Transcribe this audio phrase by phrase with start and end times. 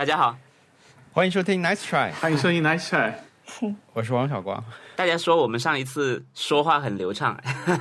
[0.00, 0.34] 大家好，
[1.12, 3.12] 欢迎收听 Nice Try，欢迎收听 Nice Try，
[3.92, 4.64] 我是王小光。
[4.96, 7.38] 大家说我们上一次说话很流畅，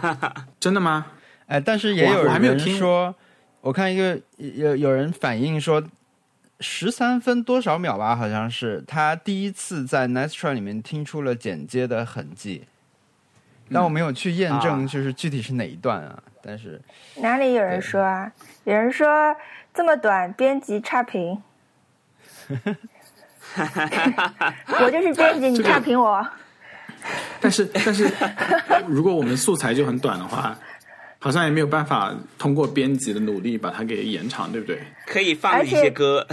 [0.60, 1.06] 真的吗？
[1.48, 3.16] 哎，但是也有人我还没有听说，
[3.62, 5.82] 我看一个有有人反映说，
[6.60, 12.68] 十三分多少秒吧，好像是他第一次在 Nice Try 里面听出了剪接的痕迹，
[13.72, 16.22] 但我没有去验证，啊就是具体是哪一段啊。
[16.42, 16.82] 但是
[17.16, 18.30] 哪里有人说啊？
[18.66, 19.08] 有人说
[19.74, 21.42] 这么短，编辑差评。
[24.82, 26.26] 我就是编辑，你差评我。
[27.40, 28.12] 但是但是，
[28.88, 30.58] 如果我们素材就很短的话，
[31.18, 34.82] 好像也没有办法通过编辑的努力把它给延长，对不对？
[35.06, 36.26] 可以放一些歌。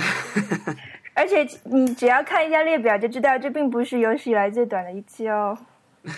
[1.15, 5.57] 而且你只要看一下列表就知道，这并不是有史以来最短的一期哦。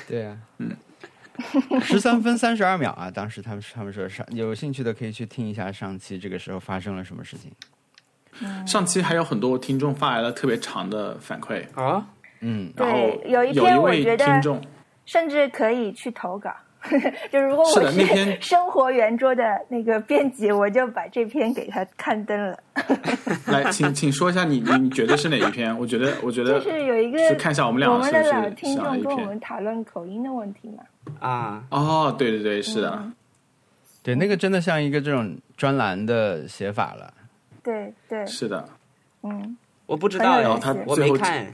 [0.08, 0.76] 对啊，嗯，
[1.80, 3.10] 十三分三十二秒啊！
[3.10, 7.52] 当时他们他们说上有兴趣的可以去听一下上期这个时候发生了什么事情。
[8.66, 12.06] 上期还有很多听众发来了特别长的反馈，啊，
[12.40, 14.60] 嗯，然后对有一位篇我觉得听众
[15.04, 16.50] 甚至可以去投稿。
[17.32, 22.56] 就如果是我是那篇 生活圆桌的那个编辑，我就把这篇给他刊登了。
[23.50, 25.76] 来，请请说一下你你你觉得是哪一篇？
[25.76, 30.84] 我觉得我觉得就是有一个是看一下我们俩我们的是不是老听想了一篇众跟我们讨论口音的问题嘛。
[31.18, 33.12] 啊，哦，对对对，是的，嗯
[34.04, 37.12] 对，那个真的像一个这种专栏的写法了。
[37.68, 38.66] 对对，是的，
[39.22, 41.46] 嗯，我不知道然后他，我最后没看。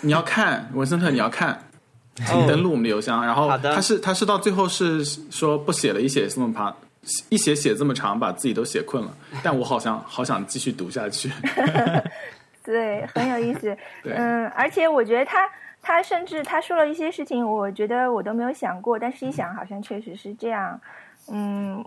[0.00, 1.60] 你要看文森特，你要看，
[2.14, 3.26] 请哦登录我们的邮箱。
[3.26, 6.76] 然后他是他是到最后是说不写了一写这么长，
[7.28, 9.12] 一写写这么长，把自己都写困了。
[9.42, 11.28] 但我好像好想继续读下去。
[12.62, 13.76] 对，很有意思。
[14.04, 15.48] 嗯，而且我觉得他
[15.82, 20.80] 他甚至他说了一些事情，我觉得我都没有想过，但是一想好像确实是这样。
[21.28, 21.84] 嗯，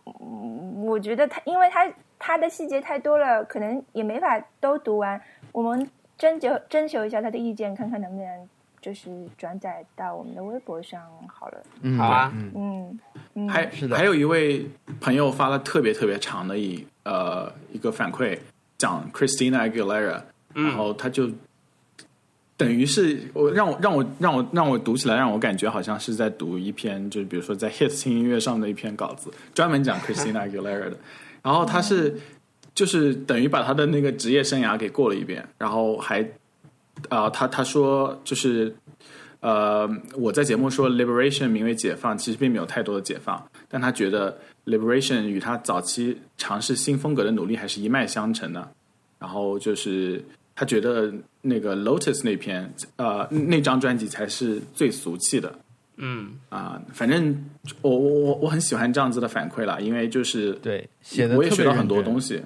[0.83, 1.89] 我觉得他因为他
[2.19, 5.19] 他的细节太多了，可能也没法都读完。
[5.53, 8.49] 我们征求征求一下他的意见，看看能不能
[8.81, 11.63] 就是转载到我们的微博上好了。
[11.81, 12.33] 嗯，好啊
[13.33, 14.65] 嗯，还是的还有一位
[14.99, 18.37] 朋友发了特别特别长的一呃一个反馈，
[18.77, 20.21] 讲 Christina Aguilera，、
[20.53, 21.29] 然后他就
[22.57, 30.97] 等于是我让我让我让我让我读起来，让我感觉好像是在读一篇，就是比如说在 Hits 轻音乐上的一篇稿子，专门讲 Christina Aguilera 的。
[31.41, 32.15] 然后他是
[32.73, 36.27] 就是等于把他的那个职业生涯给过了一遍，然后还
[37.07, 38.75] 啊、他他说就是
[39.39, 48.69] 呃，我在节目说 liberation 名为解放，其实并没有太多的解放，但他觉得 liberation 与他早期尝试新风格的努力还是一脉相承的。
[49.17, 50.21] 然后就是
[50.55, 55.53] 他觉得那个 Lotus 那篇呃那张专辑才是最俗气的
[55.99, 57.45] 嗯，啊、反正
[57.81, 62.01] 我我我我很喜欢这样子的反馈啦，因为就是对，写的我也学到很多。
[62.01, 62.41] 东西。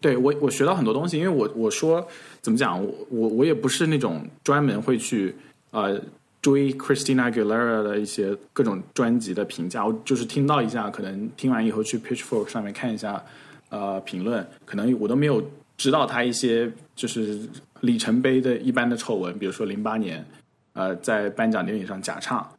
[0.00, 2.08] 对我，我学到很多东西，因为我我说
[2.40, 5.34] 怎么讲，我我我也不是那种专门会去
[5.72, 6.00] 呃
[6.40, 13.22] 追 Christina Aguilera 的一些各种专辑的评价，我就是听到一下，可能听完以后去 Pitchfork 上面看一下
[13.68, 17.38] 呃评论，可能我都没有知道他一些就是
[17.82, 20.24] 里程碑的一般的丑闻，比如说零八年
[20.72, 22.50] 呃在颁奖典礼上假唱，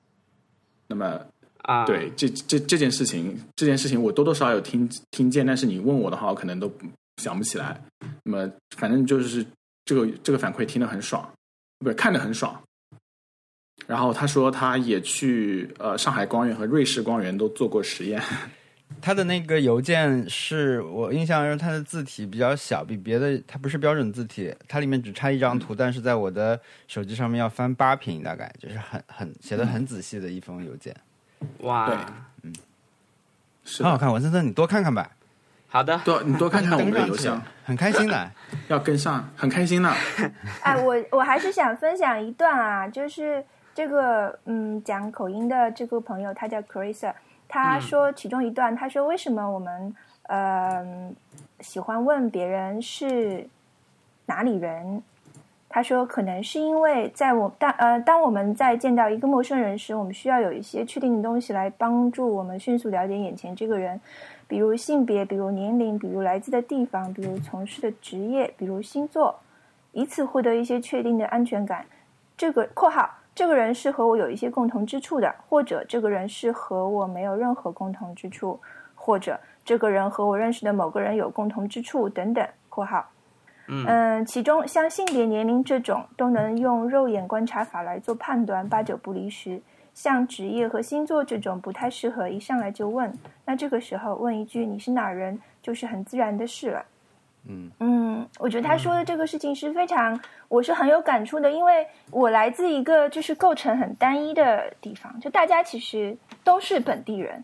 [0.92, 1.18] 那么
[1.60, 6.70] 啊，对，这这这件事情，这件事情我多多少少有听听见，但是你问我的话，我可能都
[7.16, 7.82] 想不起来。
[8.24, 9.46] 那么反正就是
[9.86, 11.26] 这个这个反馈听得很爽，
[11.80, 12.62] 不是看得很爽。
[13.88, 18.22] 然后他说他也去呃上海光源和瑞士光源都做过实验，
[19.00, 30.96] 他的那个邮件是我印象中他的字体比较小，比别的它不是标准字体，它里面只插一张图，但是在我的手机上面要翻八屏，大概就是很很写的很仔细的一封邮件，
[31.60, 32.52] 哇，对
[33.64, 34.12] 是，很好看。
[34.12, 35.10] 文森特，你多看看吧，
[35.68, 38.32] 好的，多你多看看我们的邮箱，很开心的。
[38.68, 39.94] 要跟上，很开心呢。
[40.62, 47.14] 哎，我我还是想分享一段啊，就是这个嗯讲口音的这个朋友，他叫 Carissa，
[47.54, 51.12] 他说其中一段，他说为什么我们呃
[51.60, 53.46] 喜欢问别人是
[54.26, 55.04] 哪里人？
[55.68, 64.00] 他说可能是因为在我当呃当我们在见到一个陌生人时，我们需要有一些确定的东西来帮助我们迅速了解眼前这个人。
[64.48, 69.40] 比如性别，比如年龄，比如来自的地方，比如从事的职业，比如星座，
[69.92, 71.86] 以此获得一些确定的安全感。
[72.36, 78.60] 这个（括号）这个人是和我有一些共同之处的，或者这个人是和我没有任何共同之处，
[78.94, 83.10] 或者这个人和我认识的某个人有共同之处等等（括号）。
[83.68, 89.62] 嗯，其中像性别、年龄这种都能用肉眼观察法来做判断，八九不离十。
[89.94, 93.14] 像职业和星座这种不太适合一上来就问，
[93.46, 96.86] 那这个时候问一句“你是哪儿人”就是很自然的事了。
[97.48, 97.72] 嗯。
[97.80, 107.44] 嗯，我觉得他说的这个事情是非常，我是很有感触的，因为我来自一个就是构成很单一的地方，就大家其实都是本地人。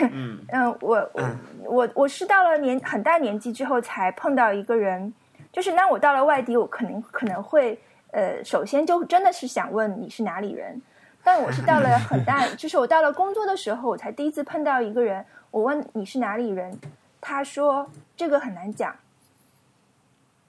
[0.00, 0.38] 嗯。
[0.52, 1.30] 嗯，我我
[1.64, 5.12] 我我是到了年很大年纪之后才碰到一个人，
[5.52, 7.78] 就是那我到了外地，我可能可能会
[8.12, 10.80] 呃，首先就真的是想问你是哪里人，
[11.22, 16.78] 但我是到了很大， 就是我到了工作的时候，我才第一次碰到一个人，我问你是哪里人，
[17.20, 17.86] 他说
[18.16, 18.94] 这个很难讲，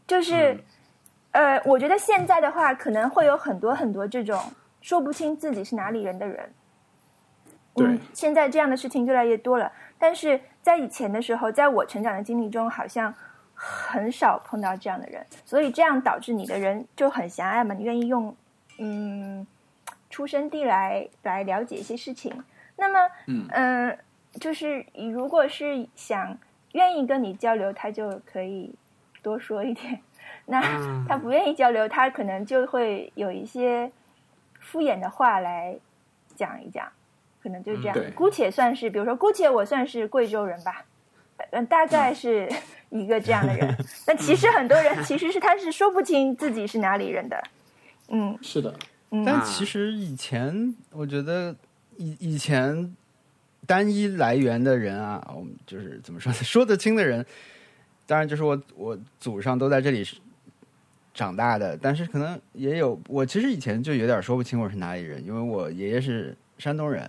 [0.09, 0.57] 就是、
[1.31, 4.41] 呃，我觉得现在的话可能会有很多很多这种
[4.81, 6.51] 说不清自己是哪里人的人。
[7.75, 13.13] 对嗯，现在这样的事情越来越多了，但是在以前的时候，在我成长的经历中，好像
[13.53, 18.35] 很少碰到这样的人，所以这样导致你的人就很狭隘嘛，你愿意用
[18.79, 19.45] 嗯
[20.09, 22.43] 出生地来来了解一些事情。
[22.75, 23.97] 那么，嗯呃
[24.39, 24.83] 就是
[25.13, 26.37] 如果是想
[26.71, 28.73] 愿意跟你交流，他就可以
[29.21, 29.95] 多说一点；
[30.45, 33.91] 那嗯他不愿意交流，他可能就会有一些
[34.59, 35.77] 敷衍的话来
[36.35, 36.87] 讲一讲，
[37.41, 37.97] 可能就这样。
[37.97, 40.85] 嗯姑且算是，比如说，姑且我算是贵州人吧，
[41.51, 42.49] 嗯，大概是
[42.89, 43.75] 一个这样的人。
[44.05, 47.41] 但其实很多人其实是他是说不清自己是哪里人的。
[48.09, 48.73] 嗯是的，
[49.11, 51.55] 嗯但其实以前我觉得
[51.97, 52.95] 以以前
[53.67, 57.23] 单一来源的人啊，我们就是怎么说，说得清的人，
[58.09, 60.03] 当然就是我我祖上都在这里
[61.13, 67.07] 长大的，但是可能也有我其实以前就有点说不清我是哪里人，因为我爷爷是山东人，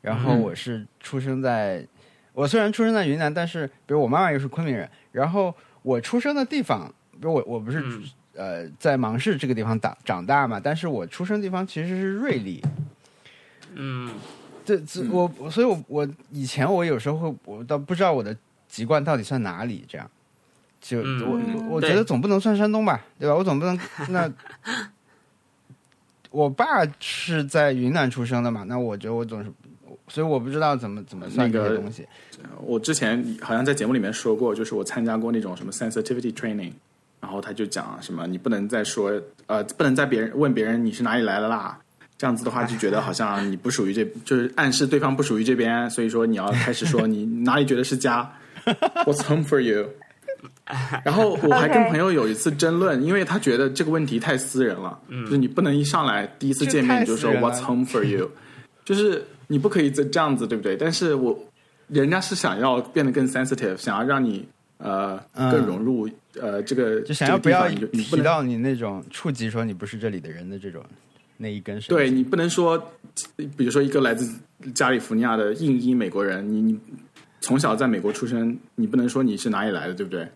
[0.00, 1.86] 然后嗯我是出生在。
[2.32, 8.02] 我虽然出生在云南，但是比如我妈妈又是昆明人，然后我出生的地方，比如我我不是、嗯
[8.34, 12.60] 呃在芒市这个地方长长大嘛，但是我出生地方其实是瑞丽。
[13.74, 14.12] 嗯
[14.64, 18.36] 这这我我所以我，我以前我有时候会，我倒不知道我的
[18.74, 20.10] 籍贯到底算哪里，这样。
[20.80, 23.34] 就嗯我嗯我觉得总不能算山东吧， 对吧？
[23.36, 23.78] 我总不能
[24.08, 24.28] 那。
[26.30, 26.66] 我爸
[26.98, 29.48] 是在云南出生的嘛，那我觉得我总是，
[30.08, 32.04] 所以我不知道怎么怎么算那个这些东西。
[32.60, 36.72] 我之前好像在节目里面说过，就是我参加过那种什么 sensitivity training，
[37.20, 39.12] 然后他就讲什么你不能再说
[39.46, 41.78] 呃，不能在别人问别人你是哪里来的啦，
[42.18, 48.28] 这样子的话就觉得好像你不属于这，就是暗示对方不属于这边，所以说你要开始说你哪里觉得是家
[49.04, 49.90] What's home for you？
[51.04, 58.30] 然后我还跟朋友有一次争论，因为他觉得这个问题太私人了，就是你不能一上来第一次见面你就说 What's home for you，
[58.84, 60.76] 就是你不可以这这样子，对不对？
[60.76, 61.38] 但是我
[61.88, 64.46] 人家是想要变得更 sensitive，想要让你
[64.78, 66.08] 呃嗯更融入、
[66.40, 67.36] 呃这个就想要
[67.68, 70.82] 你你不能提到你那种触及说你不是这里的人的这种
[71.36, 71.94] 那一根绳。
[71.94, 72.78] 对你不能说，
[73.56, 74.30] 比如说一个来自
[74.74, 76.80] 加利福尼亚的印裔美国人，你你
[77.44, 80.26] 从小在美国出生，你不能说你是哪里来的，对不对？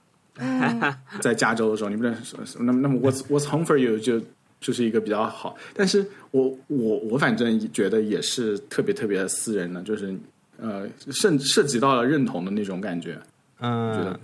[1.20, 4.20] 在加州的时候，你不能说那么那么 what's what's home for you 就
[4.60, 10.14] 就是一个比较好，但是我我我反正觉得也是特别特别私人的，就是
[10.60, 13.18] 呃涉涉及到了认同的那种感觉，
[13.60, 14.20] 嗯，觉得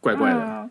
[0.00, 0.40] 怪怪的。
[0.40, 0.70] 嗯，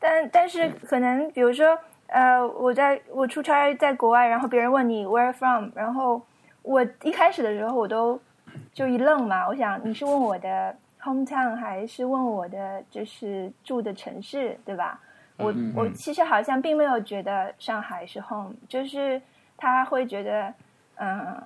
[0.00, 6.20] 但但是可能比如说，呃，我在我出差在国外，然后别人问你 where from，然后
[6.62, 8.20] 我一开始的时候我都
[8.72, 15.00] 就一愣嘛，我想你是问我的 hometown 还是问我的就是住的城市，对吧？
[15.36, 19.20] 我嗯我其实好像并没有觉得上海是 home，就是
[19.56, 20.52] 他会觉得，
[20.96, 21.42] 嗯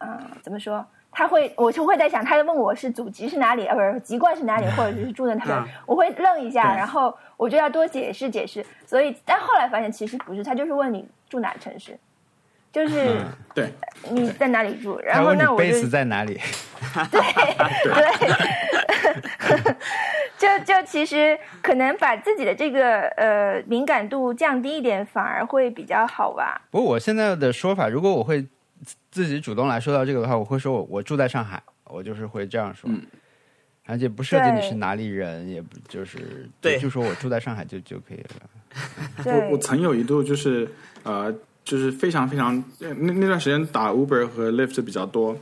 [0.00, 0.84] 嗯，怎么说？
[1.14, 8.64] 他会，我就会在想，他问我是祖籍是哪里，呃，不是籍贯是哪里，或者是住在哪里嗯，我会愣一下，然后我就要多解释解释。
[8.86, 11.98] 所以，但后来发现其实不是，他就是问你住哪个城市，
[12.72, 13.20] 就是
[13.54, 13.70] 对，
[14.10, 16.40] 你在哪里住，然后那我就 base 在哪里？
[17.12, 17.20] 对。
[17.84, 19.76] 对，
[20.38, 26.60] 就就其实可能把自己的这个呃敏感度降低一点，反而会比较好吧。
[26.70, 28.42] 不过我现在的说法，如果我会
[28.84, 33.02] 自自己主动来说到这个的话，我会说我我住在上海，我就是会这样说，嗯。
[33.84, 36.78] 而且不涉及你是哪里人，也不就是对。
[36.78, 38.28] 就说我住在上海就就可以了。
[39.24, 40.68] 对，我我曾有一度就是
[41.02, 45.36] 呃，就是非常非常呃那那段时间打 Uber 和 Lyft 比较多，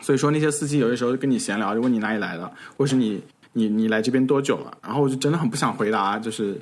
[0.00, 3.22] 所以说那些司机有些时候跟你闲聊，就问你哪里来的，或是你
[3.52, 6.60] 你你来这边多久了，然后我就真的很不想回答，就是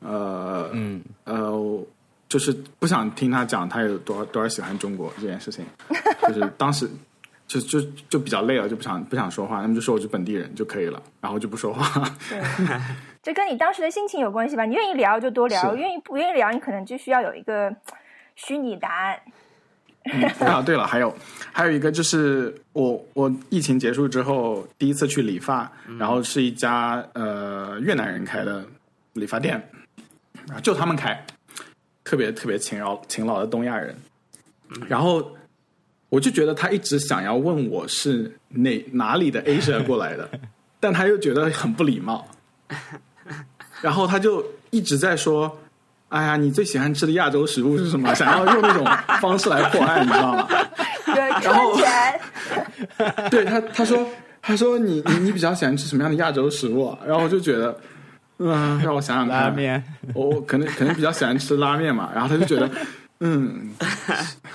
[0.00, 1.86] 呃嗯，呃，
[2.28, 5.64] 就是不想听他讲他有多少多少喜欢中国这件事情，
[6.28, 6.88] 就是当时。
[7.46, 7.78] 就就
[8.08, 12.10] 就比较累了，就不想不想说话，那么就说我是本地人就可以了，然后就不说话。
[12.30, 12.40] 对，
[13.22, 14.64] 这跟你当时的心情有关系吧？
[14.64, 17.70] 你愿意聊就多聊，愿意不愿意聊，你可能就需要有一个
[18.36, 19.20] 虚拟答案。
[20.40, 21.16] 啊，对了，还有
[21.50, 28.62] 还有一个就是我我疫情结束之后第一次去理发，然后是一家呃越南人开的
[29.14, 29.56] 理发店，
[30.52, 31.24] 啊，就他们开，
[32.04, 33.96] 特别特别勤劳勤劳的东亚人，
[34.86, 35.34] 然后
[36.10, 40.28] 我就觉得他一直想要问我是哪哪里的 Asia 过来的，
[40.78, 42.28] 但他又觉得很不礼貌，
[43.80, 45.58] 然后他就一直在说。
[46.14, 48.12] 哎呀，你最喜欢吃的亚洲食物是什么？
[48.14, 48.86] 想要用那种
[49.20, 50.48] 方式来破案，你知道吗？
[51.06, 51.76] 对然后，
[53.30, 54.06] 对他他说
[54.40, 56.96] 他说你你你比较喜欢吃什么样的亚洲食物？
[57.06, 57.76] 然后我就觉得，
[58.38, 59.82] 嗯，让我想想看，拉面，
[60.14, 62.10] 我可能可能比较喜欢吃拉面嘛。
[62.14, 62.70] 然后他就觉得，
[63.26, 63.70] 嗯，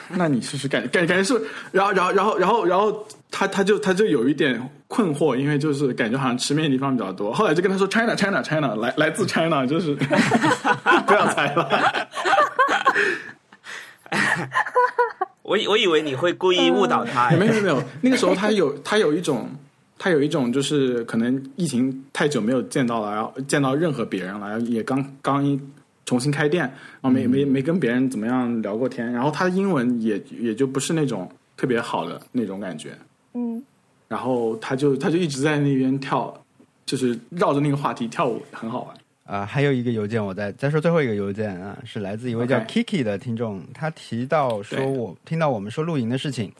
[0.10, 7.34] 那你试试感感感觉是，然后然后然后然后然后他他就他就有一点困惑，因为就是感觉好像吃面的地方比较多。
[7.34, 9.96] 后来就跟他说 China China China 来来自 China，就是
[11.08, 11.68] 不要猜了。
[15.42, 19.50] 我我以为你会故意误导他， 没有没有没有，那个时候他有他有一种
[19.98, 25.60] 他有一种就是可能疫情太久没有见到了，然后见到任何别人了，然后也刚刚一
[26.06, 32.98] 重新开店，然后没没没跟别人怎么样聊过天，然后他的英文也也就不是那种特别好的那种感觉，
[33.34, 33.62] 嗯，
[34.08, 36.34] 然后他就他就一直在那边跳，
[36.86, 38.96] 就是绕着那个话题跳舞，很好玩。
[39.26, 46.52] 啊，还有一个邮件，我再再说最后一个邮件啊，是来自一位叫 Kiki 的听众，他提到说我听到我们说露营的事情，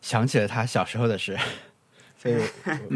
[0.00, 1.38] 想起了他小时候的事，
[2.18, 2.34] 所以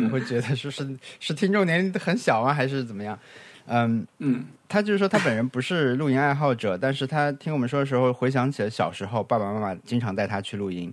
[0.02, 3.16] 我 会觉得说是是听众年龄很小吗，还是怎么样？
[3.66, 10.92] 嗯嗯，他就是说他本人不是露营爱好者，但是他听我们说的时候，回想起了小时候爸爸妈妈经常带他去露营，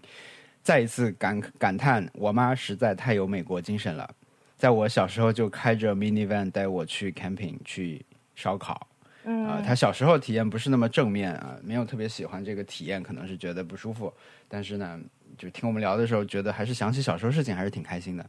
[0.62, 4.10] 再一次感感叹我妈实在太有美国精神了。
[4.58, 8.04] 在我小时候就开着 minivan 带我去 camping 去
[8.34, 8.88] 烧烤，
[9.26, 14.12] 嗯啊，他小时候体验不是那么正面啊，没有特别喜欢这个体验，可能是觉得不舒服。
[14.48, 15.00] 但是呢，
[15.38, 18.26] 就听我们聊的时候，觉得还是想起小时候事情，还是挺开心的。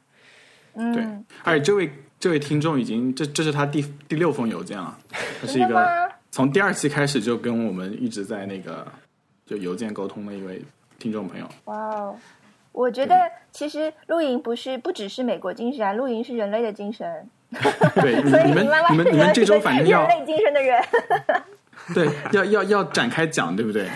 [0.77, 1.89] 嗯对嗯，，而且这位
[2.25, 4.97] 这位听众已经这这是他第第六封邮件了，
[5.43, 8.87] 他是一个从第二期开始就跟我们一直在那个
[9.45, 10.65] 就邮件沟通的一位
[10.99, 11.47] 听众朋友。
[11.67, 12.17] 哇哦，
[12.73, 13.15] 我觉得
[13.53, 17.29] 其实露营不是不只是美国精神啊，露营是人类的精神。
[17.97, 20.83] 对，你 所以你们你们你们这周反正要人类精神的人。
[21.95, 23.87] 对要要要展开讲，对不对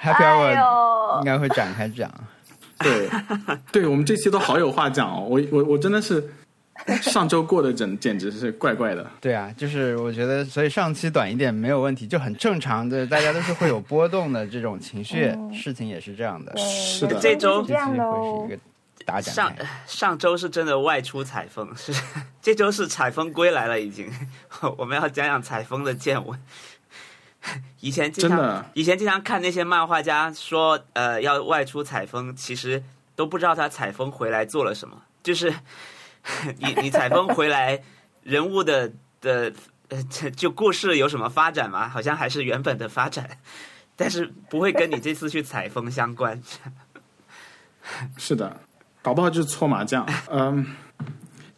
[0.00, 2.08] ？Happy 哎 Hour 呦应，该会展开讲。
[2.78, 3.08] 对，
[3.72, 6.22] 对我们这期都好有话讲哦，我我我真的是
[7.02, 9.10] 上周过的整简直是怪怪的。
[9.20, 16.56] 对啊，就是我觉得，所以上期短一点没有问题，就很正常的，大家都是会有波动的这种情绪，嗯事情也是这样的。
[16.56, 18.56] 是的这周这样的会哦是一。
[18.56, 18.62] 个
[19.04, 19.52] 大展上。
[19.86, 21.92] 上周是真的外出采风， 是
[22.42, 24.10] 这周是采风归来了，已经。
[24.76, 26.38] 我们要讲讲采风的见闻。
[27.80, 32.82] 以前经常真的以前经常看那些漫画家说，呃，要外出采风，其实
[33.14, 35.00] 都不知道他采风回来做了什么。
[35.22, 35.52] 就是
[36.58, 37.80] 你你采风回来，
[38.22, 39.52] 人物的的
[39.88, 40.02] 呃
[40.36, 41.88] 就故事有什么发展吗？
[41.88, 43.28] 好像还是原本的发展，
[43.96, 46.40] 但是不会跟你这次去采风相关。
[48.18, 48.60] 是的，
[49.00, 50.06] 搞不好就是搓麻将。
[50.30, 50.66] 嗯，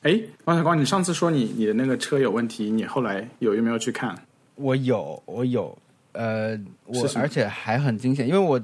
[0.02, 4.16] 哎，王小光，你上次说你你的那个车有问题，你后来有有没有去看？
[4.54, 5.76] 我有，我有，
[6.12, 8.60] 呃，我而且还很惊险，因为我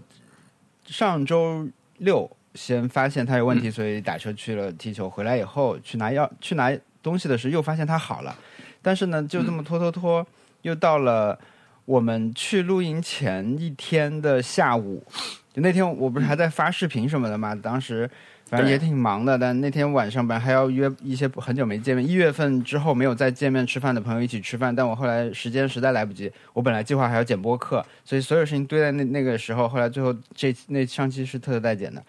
[0.85, 1.67] 上周
[1.99, 8.35] 六先发现他有问题，所以打车去了踢球，回来以后去拿药去拿东西的时候又发现他好了，
[8.81, 10.27] 但是呢，就这么拖拖拖，
[10.63, 11.39] 又到了
[11.85, 15.05] 我们去露营前一天的下午，
[15.53, 18.11] 就那天我不是还在发视频什么的嘛，当时。
[18.49, 32.01] 反正也挺忙的，但那天晚上本来还要约一些很久没见面，一月份之后没有再见面吃饭的朋友一起吃饭，但我后来时间实在来不及，我本来计划还要剪播客，所以所有事情堆在那那个时候，后来最后这那上期是特特代剪的，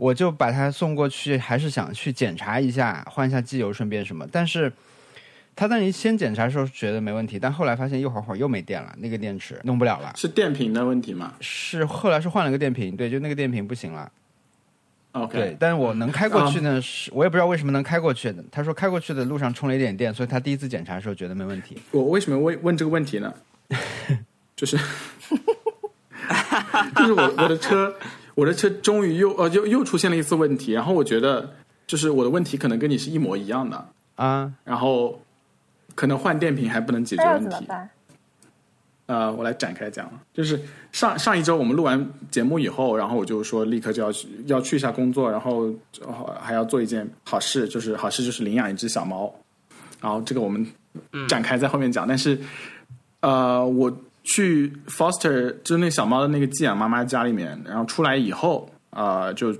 [0.00, 4.72] 我就把它送过去，还是想去检查一下，换一下机油，顺便什么，但是。
[5.56, 10.10] 他当时先检查的时候觉得没问题，但后来发现一会儿会儿又没电了，那个电池弄不了了。
[10.16, 14.10] 是电瓶的问题吗是后来是换了个电瓶，对，就那个电瓶不行了。
[15.12, 18.42] ？OK，对，但是我能开过去呢，是我也不知道为什么能开过去的。
[18.50, 21.76] 他说开过去的路上充了一点电，所以他第一次检查的时候觉得没问题。
[21.90, 23.34] 我为什么问问这个问题呢？
[24.56, 24.78] 就是
[26.96, 27.94] 就是我我的车
[28.34, 31.48] 我的车终于又呃又又出现了一次问题，然后我觉得
[31.86, 33.84] 就是我的问题可能跟你是一模一样的，
[34.16, 35.20] 啊，然后
[35.94, 37.66] 可能换电瓶还不能解决问题。
[39.06, 40.60] 呃，我来展开讲，就是
[40.92, 45.64] 上上一周我们录完节目以后，然后我就说立刻就要去要去一下工作，然后
[46.06, 49.34] 呃还要做一件好事，就是好事就是领养一只小猫，
[50.00, 50.64] 然后这个我们
[51.28, 52.06] 展开在后面讲。
[52.06, 52.38] 但是
[53.18, 53.92] 呃，我
[54.22, 59.54] 去 Foster 就是那小猫的那个寄养妈妈家里面，然后出来以后，呃，就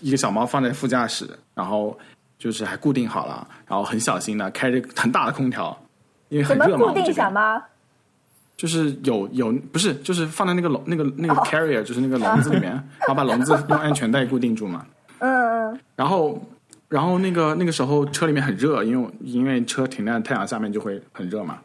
[0.00, 1.96] 一个小猫放在副驾驶，然后
[2.38, 5.76] 就是还固定好了，然后很小心的开着很大的空调，
[6.28, 6.86] 因为很热嘛。
[6.86, 7.60] 固定小猫？
[8.56, 14.84] 就是有有不是就是放在那个笼那个那个哦 carrier 就是那个笼子里面， 然后把笼子用安全带固定住嘛。
[15.18, 16.38] 嗯嗯然后
[16.88, 21.58] 然后那个那个时候车里面很热，因为因为车停在太阳下面就会很热嘛。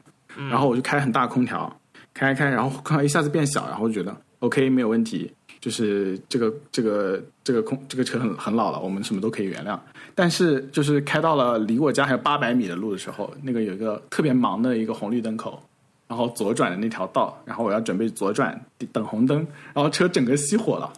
[0.50, 1.74] 然后我就开很大空调，
[2.16, 9.78] 开开，然后空调一下子变小，然后觉得 OK 没有问题，就是这个这个这个空这个车很很老了，我们什么都可以原谅。
[10.16, 15.62] 但是就是开到了离我家还有八百米的路的时候，那个有一个特别忙的一个红绿灯口，
[16.08, 18.60] 然后左转的那条道，然后我要准备左转
[18.94, 20.94] 等红灯，然后车整个熄火了。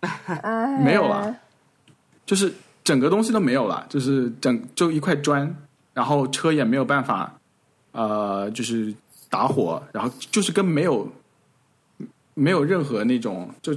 [0.00, 1.34] 哎，没有了
[2.24, 2.52] 就是
[2.84, 5.52] 整个东西都没有了，就是整就一块砖，
[5.92, 7.34] 然后车也没有办法，
[7.90, 8.94] 呃，就是
[9.30, 11.10] 打火，然后就是跟没有
[12.34, 13.72] 没有任何那种，就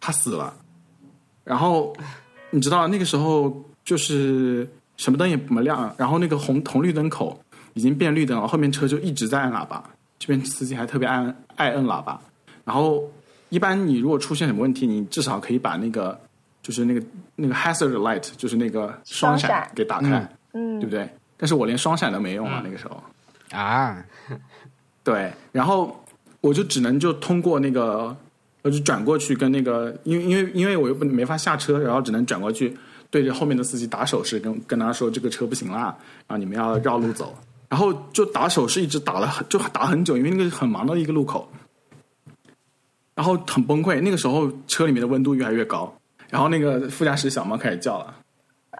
[0.00, 0.52] 他死了。
[1.44, 1.94] 然后
[2.50, 4.66] 你知道那个时候就是
[4.96, 7.38] 什么灯也没亮，然后那个红红绿灯口
[7.74, 9.84] 已经变绿灯了，后面车就一直在按喇叭，
[10.18, 12.18] 这边司机还特别爱爱摁喇叭。
[12.64, 13.04] 然后
[13.50, 16.18] 一般你如果出现什么问题，你至少可以把那个
[16.62, 17.02] 就是那个
[17.36, 21.06] 那个 hazard light，就是那个双闪给打开，嗯对不对？
[21.36, 23.02] 但是我连双闪都没用啊，那个时候。
[23.50, 24.02] 啊，
[25.04, 26.04] 对，然后
[26.40, 28.16] 我就只能就通过那个，
[28.62, 32.76] 我就转过去跟那个，因为因为因为我又不没法下车，然后只能转过去
[33.10, 35.94] 对着后面的司机打手势，跟跟他说这个车不行啦，
[36.26, 37.36] 然后你们要绕路走，
[37.68, 41.46] 然后就打手势一直打了很就打很久，因为那个很忙的一个路口，
[43.14, 45.94] 然后很崩溃，那个时候车里面的温度越来越高，
[46.30, 48.14] 然后那个副驾驶小猫开始叫了。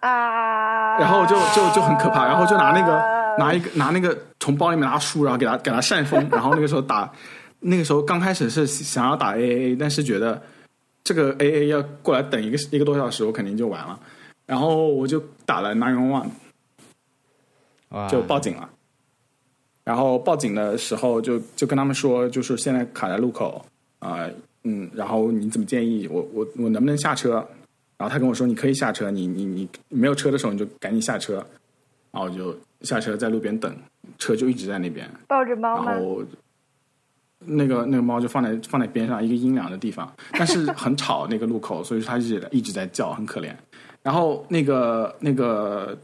[0.01, 3.01] 啊，然后就就就很可怕，然后就拿那个
[3.39, 7.13] 拿一个拿那个从包里面拿书，然后给他给他扇风，然后那个时候打，
[7.61, 10.43] 那个时候刚开始是想要打 AA，但是觉得
[11.03, 13.99] 这个 AA 要过来等一个一个多小时，我肯定就完了，
[14.47, 16.29] 然后我就打了 nine one
[17.91, 18.69] one，就报警了。
[19.85, 23.63] 然后报警的时候就就跟他们说，就是现在卡在路口
[23.99, 24.27] 啊、
[24.63, 27.35] 嗯，然后你怎么建议我我我能不能下车？
[27.97, 31.47] 然后他跟我说你可以下车，你你你没有车的时候你就赶紧下车，
[32.15, 33.77] 然后我就下车在路边等，
[34.19, 35.91] 车就一直在那边，抱着猫吗？
[35.91, 36.23] 然后
[37.41, 43.53] 那个那个猫就放在放在边上一个阴凉的地方，但是很吵那个路口，所以它一直一直在叫，很可怜。
[44.01, 45.99] 然后那个那个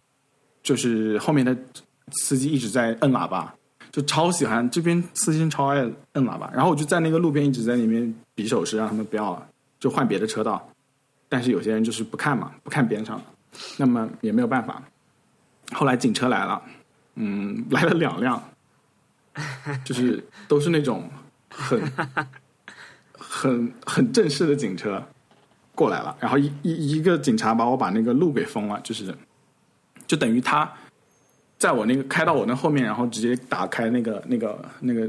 [0.65, 1.57] 就是后面的
[2.11, 3.55] 司机一直在摁喇叭，
[3.93, 5.79] 就超喜欢这边司机超爱
[6.15, 6.51] 摁喇叭。
[6.53, 9.47] 然后我就在那个路边一直在那边比手势，让他们不要了，
[9.79, 10.69] 就换别的车道。
[11.29, 13.23] 但是有些人就是不看嘛，不看边上，
[13.77, 14.83] 那么也没有办法。
[15.73, 16.63] 后来警车来了，
[17.15, 18.43] 嗯， 来了两辆，
[19.85, 21.09] 就是都是那种
[21.49, 21.81] 很
[23.19, 25.03] 很很正式的警车
[25.75, 29.15] 过来了，然后一一一个警察把我把那个路给封了，就是
[30.07, 30.71] 就等于他
[31.59, 35.09] 在我那个开到我那后面，然后直接打开那个那个那个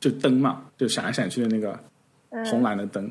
[0.00, 1.78] 就灯嘛，就闪来闪去的那个
[2.50, 3.10] 红蓝的灯，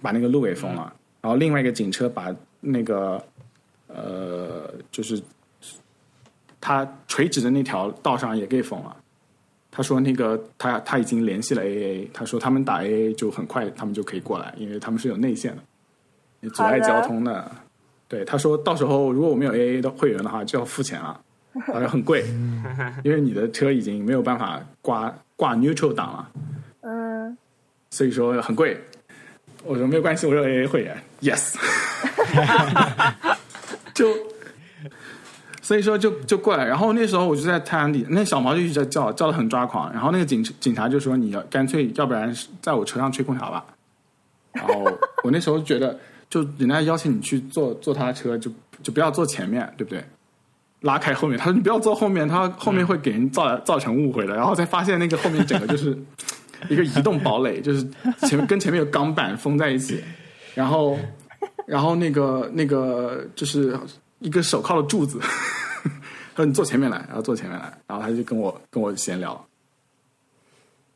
[0.00, 0.92] 把那个路给封了。
[1.20, 3.22] 然后另外一个警车把那个
[3.88, 5.20] 呃，就是
[6.66, 8.96] 他垂直的那条道上也给封了。
[9.70, 15.62] 他说那个他他已经联系了 AA，他说他们打 AA 就很快，他们就可以过来，因为他们是有内线的，
[16.40, 17.48] 你阻碍交通的。
[18.08, 21.20] 对，他说到时候如果我们有 AA 的会员的话，就要付钱了，
[21.72, 22.24] 好像很贵，
[23.04, 26.32] 因为你的车已经没有办法挂挂 neutral 档了，
[26.80, 27.38] 嗯，
[27.90, 28.76] 所以说很贵。
[29.62, 31.54] 我说没有关系，我有 AA 会员，yes，
[33.94, 34.08] 就
[35.66, 43.64] 所以说就就过来，然后那时候我就在太阳底，那小毛就一直在叫，叫的很抓狂，然后那个警警察就说你要干脆要不然在我车上吹空调吧，
[44.52, 44.84] 然后
[45.24, 45.98] 我那时候觉得，
[46.30, 48.48] 就人家邀请你去坐坐他的车，就
[48.80, 50.04] 就不要坐前面，对不对？
[50.82, 55.98] 拉开后面，他说你不要坐后面，他后面会给人造造成误会的，然后才发现那个后面整个就是
[56.68, 57.84] 一个移动堡垒，就是
[58.20, 60.00] 前面跟前面有钢板封在一起，
[60.54, 60.96] 然后
[61.66, 63.76] 然后那个那个就是
[64.18, 65.18] 一个手铐的柱子，
[66.34, 69.46] 他说你坐前面来，然后坐前面来，然后他就跟我跟我闲聊，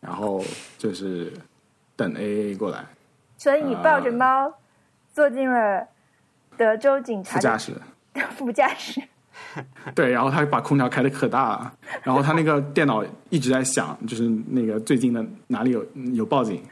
[0.01, 0.43] 然后
[0.79, 1.33] 就是
[1.97, 2.85] 等 AA 过来，
[3.37, 4.53] 所以你抱着猫
[5.13, 5.87] 坐进了
[6.57, 7.73] 德州警察副驾驶。
[8.37, 9.01] 副驾驶。
[9.95, 11.51] 对，然后他把空调开的可大。
[11.51, 16.63] 了，然后他那个电脑一直在响，就是那个最近的哪里有有报警，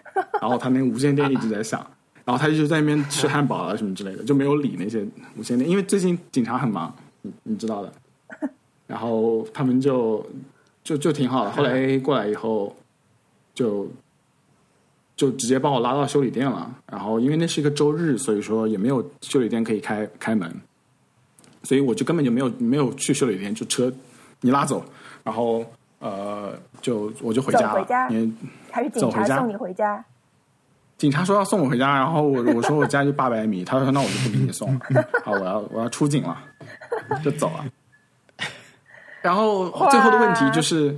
[0.41, 1.85] 然后他那个无线电一直在响，
[2.29, 5.03] 然后他就在那边吃汉堡啊什么之类的，就没有理那些
[5.38, 7.91] 无线电，因为最近警察很忙，你你知道的，
[8.87, 10.23] 然后他们就
[10.85, 11.51] 就就挺好的。
[11.51, 12.77] 后来 AA 过来以后，
[13.55, 13.88] 就
[15.17, 16.71] 就直接把我拉到修理店了。
[16.93, 20.55] 然后因为那是一个周日，所以说也没有修理店可以开开门，
[21.62, 23.91] 所以我就根本就没有没有去修理店，就车
[24.43, 24.85] 你拉走，
[25.25, 25.64] 然后
[25.99, 28.11] 呃就我就回家了，走回家。
[28.11, 28.31] 因为
[28.71, 30.05] 还是警察送你回家？
[30.99, 34.81] 警察说要送我回家，然后我 我说我家就八百米，他说那我就不给你送了，
[35.25, 36.37] 好，我要我要出警了，
[37.25, 37.65] 就走了。
[39.23, 40.95] 然后最后的问题就是，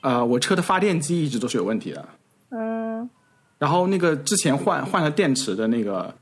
[0.00, 2.08] 呃，我车的发电机一直都是有问题的，
[2.50, 3.10] 嗯。
[3.58, 6.12] 然后那个之前换换了电池的那个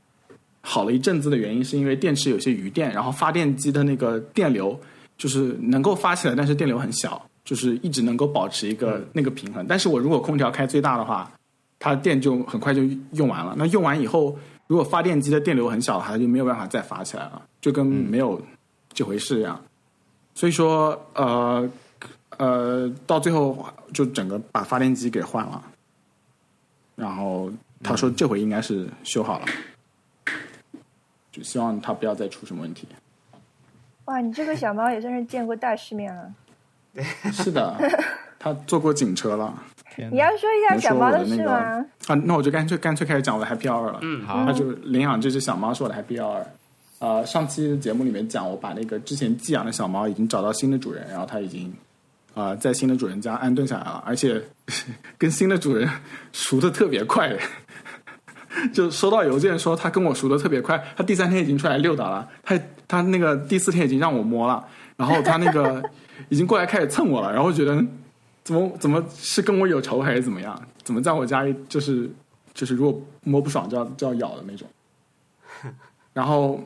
[0.61, 4.79] 好了一阵子的原因，是因为电池有些余电，然后发电机的那个电流
[5.17, 9.65] 就是能够发起来，但是电流很小，就是一直能够保持一个那个平衡。
[9.67, 11.31] 但是我如果空调开最大的话，
[11.83, 13.55] 它电就很快就用完了。
[13.57, 18.39] 那用完以后，如果发电机的电流很小它就没有办法再发起来了，就跟没有
[18.93, 19.59] 这回事一样。
[20.35, 21.67] 所以说，呃
[22.37, 25.61] 呃，到最后就整个把发电机给换了。
[26.95, 29.45] 然后他说这回应该是修好了，
[31.31, 32.87] 就希望它不要再出什么问题。
[34.05, 36.31] 哇，你这个小猫也算是见过大世面了。
[37.33, 37.75] 是的，
[38.37, 39.63] 他坐过警车了
[40.11, 41.53] 你要说一下小猫的那个事吗？
[42.07, 42.15] 啊。
[42.25, 43.99] 那我就干脆干脆开始讲我的 Happy Hour 了。
[44.01, 46.43] 嗯，好那就领养这只小猫是我的 Happy Hour。
[46.99, 51.67] 呃，上期的节目里面讲，我把那个之前寄养的小猫已经找到新的主人，然后它已经
[52.33, 54.41] 啊、呃在新的主人家安顿下来了，而且
[55.17, 55.89] 跟新的主人
[56.31, 57.35] 熟的特别快。
[58.73, 64.63] 就收到邮件说他跟我熟的特别快，他第三天已经出来溜达了，他他那个第四天已经让我摸了，
[64.97, 65.81] 然后他那个
[66.27, 67.81] 已经过来开始蹭我了，然后觉得
[68.43, 70.59] 怎么怎么是跟我有仇还是怎么样？
[70.83, 72.09] 怎么在我家里就是
[72.53, 74.67] 就是如果摸不爽就要就要咬的那种。
[76.13, 76.61] 然后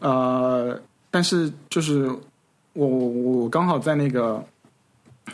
[0.00, 0.78] 呃，
[1.10, 2.06] 但是就是
[2.74, 3.08] 我我
[3.42, 4.44] 我刚好在那个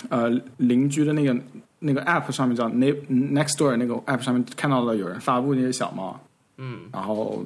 [0.09, 1.37] 呃邻居的那个
[1.81, 6.19] 那个 app 上面叫 Ne Next Door 那个 app 上面看到了有人发布那些小猫，
[6.59, 7.45] 嗯，然后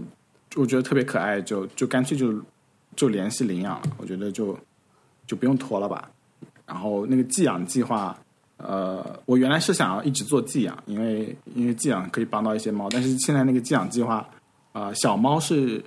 [0.54, 2.40] 我觉得特别可爱，就就干脆就
[2.94, 3.82] 就联系领养了。
[3.96, 4.56] 我觉得就
[5.26, 6.10] 就不用拖了吧。
[6.66, 8.16] 然后那个寄养计划，
[8.66, 14.26] 呃，我原来是想要一直做寄养，因为因为寄养可以帮到一些猫，但是现在那个寄养计划，
[14.72, 15.84] 啊、小猫是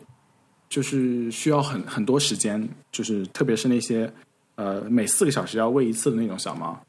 [0.69, 4.11] 就是需要很很多时间，就是特别是那些
[4.55, 6.79] 呃每四个小时要喂一次的那种小猫。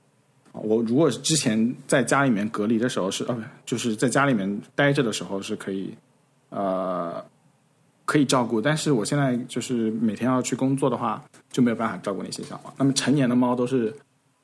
[0.52, 5.94] 我如果之前在家里面隔离的时候是呃，不就是在家里面待着的时候是可以
[6.50, 7.24] 呃
[8.04, 11.22] 可以照顾，但是我现在就是每天要去工作的话，
[11.52, 12.74] 就没有办法照顾那些小猫。
[12.76, 13.94] 那么成年的猫都是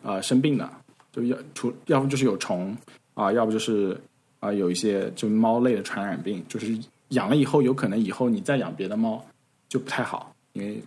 [0.02, 0.70] 呃生病的，
[1.14, 2.76] 就要除要不就是有虫
[3.14, 3.96] 啊、要不就是
[4.40, 6.76] 啊、有一些就猫类的传染病，就是
[7.10, 9.24] 养了以后有可能以后你再养别的猫
[9.68, 10.82] 就不太好，因为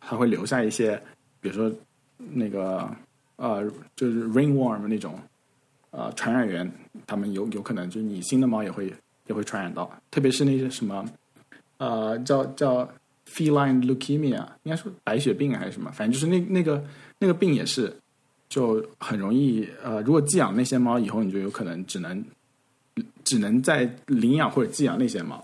[0.00, 1.00] 它会留下一些，
[1.40, 1.72] 比如说
[2.16, 2.90] 那个
[3.36, 5.14] 呃就是 ringworm 那种
[5.92, 6.70] 呃传染源，
[7.06, 8.92] 它们有有可能就是你新的猫也会
[9.28, 11.04] 也会传染到，特别是那些什么
[11.78, 12.86] 呃叫叫
[13.26, 16.84] feline leukemia，应该说白血病还是什么，反正就是那那个
[17.18, 17.96] 那个病也是
[18.50, 22.22] 就很容易呃，如果寄养那些猫以后，你就有可能只能
[23.24, 25.42] 只能在领养或者寄养那些猫。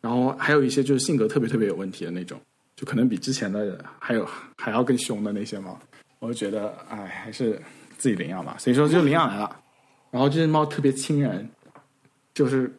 [0.00, 2.40] 然后还有一些就是性格特别特别有问题的那种，
[2.76, 5.76] 就可能比之前的还有还要更凶的那些猫，
[6.20, 7.60] 我就觉得哎，还是
[7.98, 8.56] 自己领养吧。
[8.56, 9.60] 所以说就领养来了。
[10.12, 11.48] 然后这只猫特别亲人，
[12.32, 12.72] 就是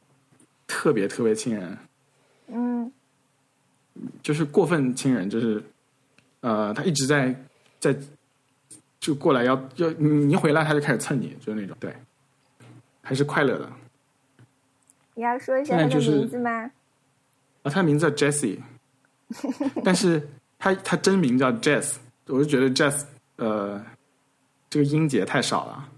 [0.67, 1.77] 特别特别亲人，
[2.47, 2.89] 嗯，
[4.23, 5.61] 就是过分亲人，就是
[6.39, 7.35] 呃，它一直在
[7.79, 7.93] 在
[8.99, 11.95] 就过来要要你你一回来，他就开始蹭你，就是那种对，
[13.01, 13.69] 还是快乐的。
[15.15, 16.49] 你要说一下他的名字吗？
[17.63, 18.60] 啊，他的名字叫 Jessie，
[19.83, 20.27] 但是
[20.60, 21.95] 他他真名叫 Jess，
[22.27, 23.03] 我就觉得 Jess
[23.38, 23.83] 呃
[24.69, 25.89] 这个音节太少了，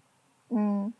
[0.49, 0.93] 嗯，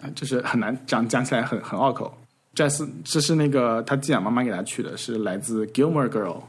[0.00, 2.16] 啊就是很难讲讲起来很很拗口。
[2.54, 6.42] Jess 这是那个他寄养妈妈给他取的，是来自 Gilmore Girl。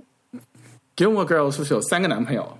[0.96, 2.58] Gilmore Girl 是不是有三个男朋友？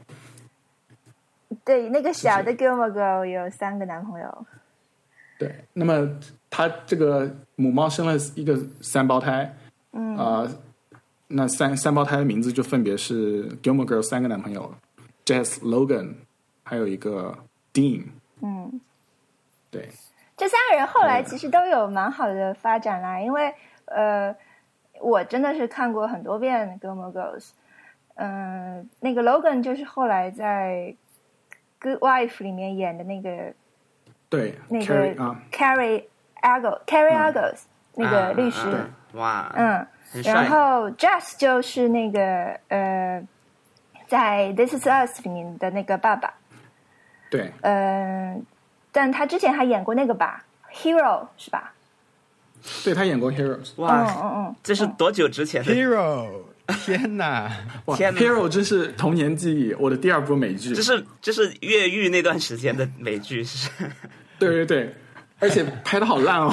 [1.64, 4.46] 对，那个小的 Gilmore Girl 有三个男朋友。
[5.38, 6.08] 对，那么
[6.50, 9.54] 他这个母猫生了一个三胞胎，
[9.92, 10.16] 嗯。
[10.16, 10.46] 啊、
[11.34, 14.74] 那三三胞胎的名字就分别是 Gilmore Girl 三个男朋友
[15.24, 16.14] ，Jess、Logan，
[16.62, 17.34] 还有一个
[17.72, 18.04] Dean。
[18.42, 18.80] 嗯，
[19.70, 19.88] 对，
[20.36, 23.54] 这三个人后来其实都有蛮好的发展啦，因为
[23.86, 24.34] 呃，
[25.00, 27.40] 我真的是看过很多遍《Gilmore Girls》，
[28.16, 30.94] 嗯、那个 Logan 就是后来在
[31.82, 33.52] 《Good Wife》里面演的那个
[34.28, 36.04] 对那，Carrie 个啊，Carrie
[36.40, 37.58] Agos Carrie Agos、
[37.96, 39.86] 那个啊律师，啊哇，嗯，
[40.24, 43.22] 然后 Jess 就是那个呃，
[44.06, 46.32] 在《This Is Us》里面的那个爸爸，
[47.28, 48.46] 对，嗯、
[48.90, 51.74] 但他之前还演过那个吧，Hero 是吧？
[52.84, 56.28] 对他演过 Heroes，嗯哇，嗯嗯，这是多久之前的？Hero，
[56.72, 57.50] 天哪！
[57.86, 60.74] 哇天哪，Hero 真是童年记忆，我的第二部美剧。
[60.74, 63.68] 就是就是越狱那段时间的美剧，是
[64.38, 64.94] 对对对，
[65.38, 66.52] 而且拍的好烂哦。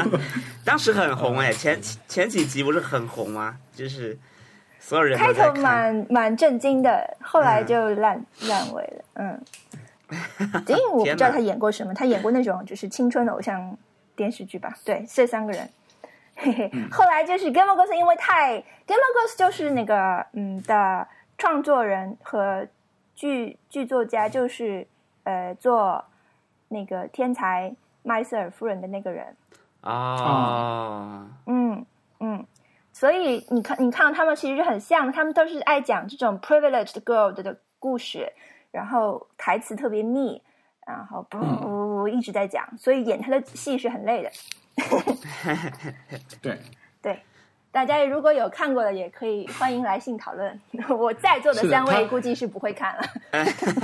[0.64, 3.56] 当时很红哎，前前几集不是很红吗？
[3.74, 4.16] 就是
[4.78, 5.54] 所有人开头。
[5.60, 9.04] 蛮蛮震惊的，后来就烂、烂尾了。
[9.14, 9.40] 嗯，
[10.68, 13.76] 因为我不知道他演过什么，他演过那种就是青春偶像
[14.14, 14.76] 电视剧吧？
[14.84, 15.68] 对，这三个人。
[16.36, 18.52] 嘿嘿，后来就是 Game of Thrones，因为太
[18.86, 22.68] Game of Thrones 就是那个嗯的创作人和
[23.14, 24.86] 剧剧作家，就是
[25.24, 26.04] 呃做
[26.68, 29.34] 那个天才麦瑟尔夫人的那个人。
[29.80, 31.86] 啊，嗯
[32.20, 32.46] 嗯，
[32.92, 38.32] 所以你看，你看到他们其实很像，他们都是爱讲这种 privileged girl 的的故事，
[38.72, 40.42] 然后台词特别密，
[40.86, 44.30] 然后不不不不一直在讲，所以演他的戏是很累的。
[46.42, 46.58] 对，
[47.02, 47.18] 对，
[47.72, 50.60] 大家如果有看过的，也可以欢迎来信讨论。
[50.88, 53.02] 我在座的三位估计是不会看了。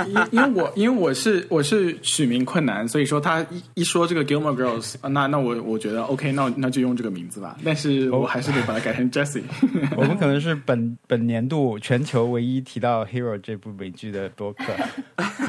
[0.07, 7.59] 因因为我因为我是我是取名困难，所以说他一一说这个 Gilmore Girls，啊那那我我觉得 OK，那那就用这个名字吧。
[7.65, 9.43] 但是我还是得把它改成 Jessie。
[9.97, 14.65] 我们可能是本本年度全球唯一提到《Hero》这部美剧的播客，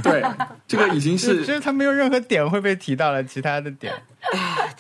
[0.04, 0.22] 对，
[0.68, 3.94] 这个已经是就是他没有任何点会被提到了，其他的点。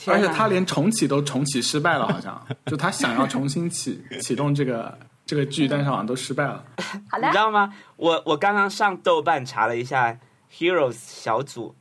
[0.08, 6.64] 而且他连重启都重启失败了，好像就他想要重新启启动这个这个剧，但是好像都失败了。
[7.10, 7.74] 好的你知，道吗？
[7.98, 10.18] 我我刚刚上豆瓣查了一下
[10.52, 11.76] Heroes 小组，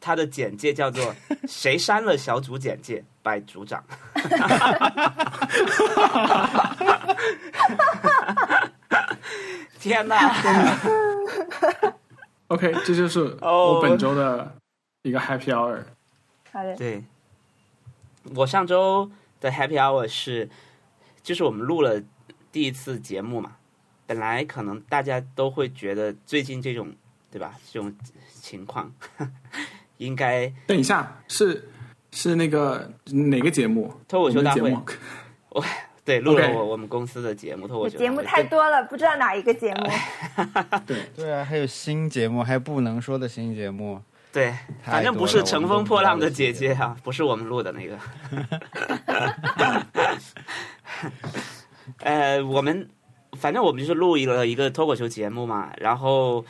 [0.00, 1.14] 它的简介叫做
[1.48, 3.84] “谁删了小组简介 by 组长”。
[9.78, 10.34] 天哪！
[12.48, 14.54] OK，这就是哦我本周的
[15.02, 15.82] 一个 Happy Hour。
[16.52, 17.04] 好的，对，
[18.34, 19.10] 我上周
[19.40, 20.48] 的 Happy Hour 是，
[21.22, 22.02] 就是我们录了
[22.50, 23.56] 第一次节目嘛。
[24.06, 26.92] 本来可能大家都会觉得最近这种，
[27.30, 27.54] 对吧？
[27.72, 27.94] 这种
[28.34, 28.92] 情况
[29.98, 31.68] 应该等一下，是
[32.10, 33.94] 是那个哪个节目？
[34.08, 34.90] 脱口秀大会我们的节
[35.54, 35.62] 目
[36.04, 39.86] 对录了我我们公司的节目，脱口秀节目太多了，不知道哪一个节目。
[40.84, 44.02] 对，对啊，还有新节目，还有不能说的新节目。
[44.32, 47.98] 对，反正不是乘风破浪的姐姐啊，不是我们录的那个。
[51.98, 52.88] 呃，我们
[53.32, 56.44] 反正我们就是录了一个脱口秀节目嘛，然后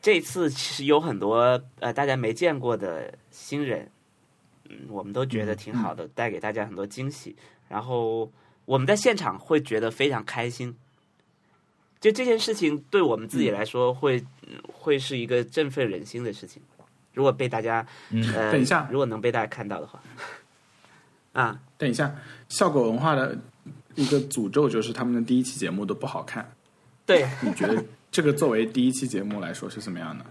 [0.00, 3.90] 这次其实有很多呃大家没见过的新人，
[4.70, 7.36] 嗯，我们都觉得挺好的，带给大家很多惊喜。
[7.68, 8.32] 然后
[8.64, 10.74] 我们在现场会觉得非常开心，
[12.00, 16.62] 就这件事情对我们自己来说会、嗯会是一个振奋人心的事情。
[17.18, 20.00] 如果被大家嗯呃，等一下如果能被大家看到的话，
[21.32, 22.14] 啊，等一下，
[22.48, 23.36] 效果文化的
[23.96, 26.48] 一个诅咒就是他们的第一期节目都不好看。
[27.04, 30.24] 对，你觉得这个作为第一期节目来说是怎么样的？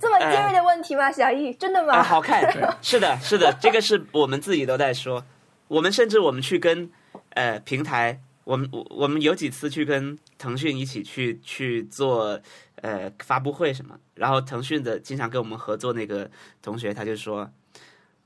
[0.00, 1.12] 这么尖锐的问题吗？
[1.12, 2.02] 小易，真的啊，吗？
[2.02, 2.40] 好看，
[2.80, 5.22] 是的，是的，这个是我们自己都在说。
[5.68, 6.90] 我们甚至我们去跟
[7.30, 12.40] 呃平台，我们我我们有几次去跟腾讯一起去去做
[12.84, 17.50] 呃发布会什么，然后腾讯的经常跟我们合作那个同学他就说，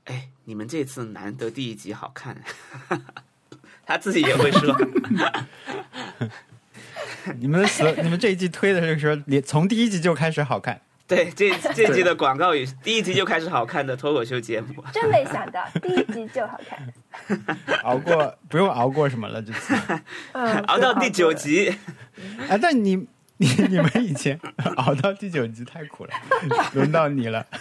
[0.03, 2.35] 哎，你们这次难得第一集好看，
[3.87, 4.77] 他自己也会说，
[7.39, 10.81] 你们的死，你们这一季推的时候，连从第一集就开始好看。
[11.07, 16.93] 对，这这季的广告语，第一集就开始好看的脱口秀节目，真没想到第一集就好看。
[17.81, 19.73] 熬过不用熬过什么了，这次。
[20.33, 21.75] 嗯，熬到第九集，
[22.47, 23.07] 啊，但你
[23.39, 24.39] 你你们以前
[24.77, 26.11] 熬到第九集太苦了，
[26.73, 27.45] 轮到你了。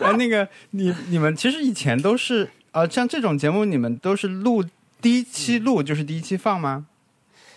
[0.00, 4.64] 啊，那个你你们其实以前都是啊，像这种节目你们都是录
[5.00, 6.86] 第一期录就是第一期放吗？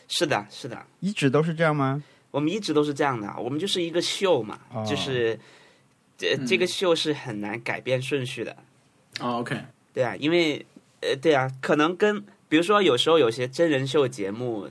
[0.07, 0.85] 是的，是的。
[0.99, 2.03] 一直都是这样吗？
[2.31, 5.39] 我们一直都是这样的，我们就是一个秀嘛，哦就是
[6.17, 8.55] 这这个秀是很难改变顺序的，
[9.19, 9.57] 哦，OK，
[9.93, 10.63] 对啊，因为
[11.01, 14.69] 呃，对啊，可能跟比如说有时候有些真人秀节目，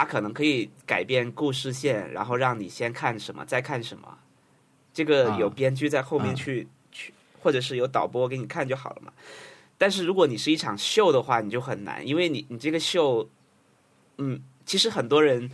[0.00, 4.16] 它可能可以改变故事线，然后让你先看什么，再看什么，
[4.94, 9.12] 这个啊有编剧在后面去、去，或者是有导播给你看就好了嘛。
[9.76, 13.28] 但是如果你是一场秀的话，你就很难，因为你你这个秀，
[14.16, 15.50] 嗯，其实很多人。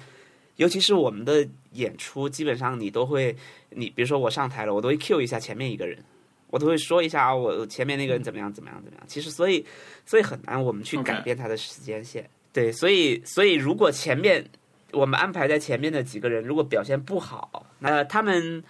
[0.57, 3.37] 尤其是我们的演出，基本上你都会，
[3.69, 6.03] 你比如说我上台了，我都会 cue 一下前面一个人，
[6.49, 9.07] 我都会说一下啊，我前面那个人怎么样怎么样怎么样。
[9.07, 9.63] 其实所以
[10.07, 12.27] 所以很难我们去改变他的时间线。
[12.57, 14.43] 对，所以所以如果前面
[14.91, 18.65] 我们安排在前面的几个人如果表现不好，那他们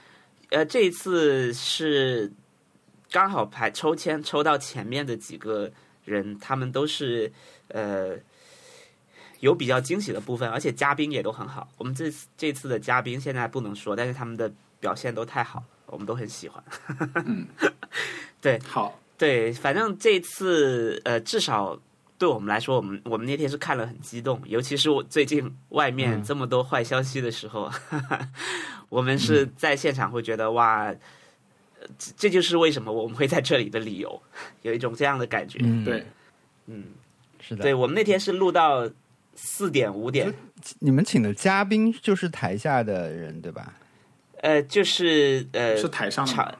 [0.50, 2.28] 呃这一次是
[3.12, 5.70] 刚好排抽签抽到前面的几个
[6.04, 7.30] 人，他们都是
[7.68, 8.16] 呃
[9.38, 11.68] 有比较惊喜的部分，而且嘉宾也都很好。
[11.78, 16.60] 我们这次这次的嘉宾现在不能说，但是他们的表现都太好了，我们都很喜欢。
[18.42, 21.80] 对好，对，反正这次呃，至少
[22.18, 27.70] 对我们来说，我们我们那天是看了很激动，尤其是我最近外面嗯这么多坏消息的时候，
[28.88, 30.94] 我们是在现场会觉得哇，呃
[31.98, 34.22] 这这就是为什么我们会在这里的理由，
[34.62, 35.58] 有一种这样的感觉。
[35.62, 36.06] 嗯，对，
[36.66, 36.84] 嗯，
[37.38, 37.62] 是的。
[37.62, 38.88] 对，我们那天是录到
[39.34, 40.32] 四点五点，
[40.78, 43.74] 你们请的嘉宾就是台下的人对吧？
[44.40, 46.54] 呃，就是呃，是台上的场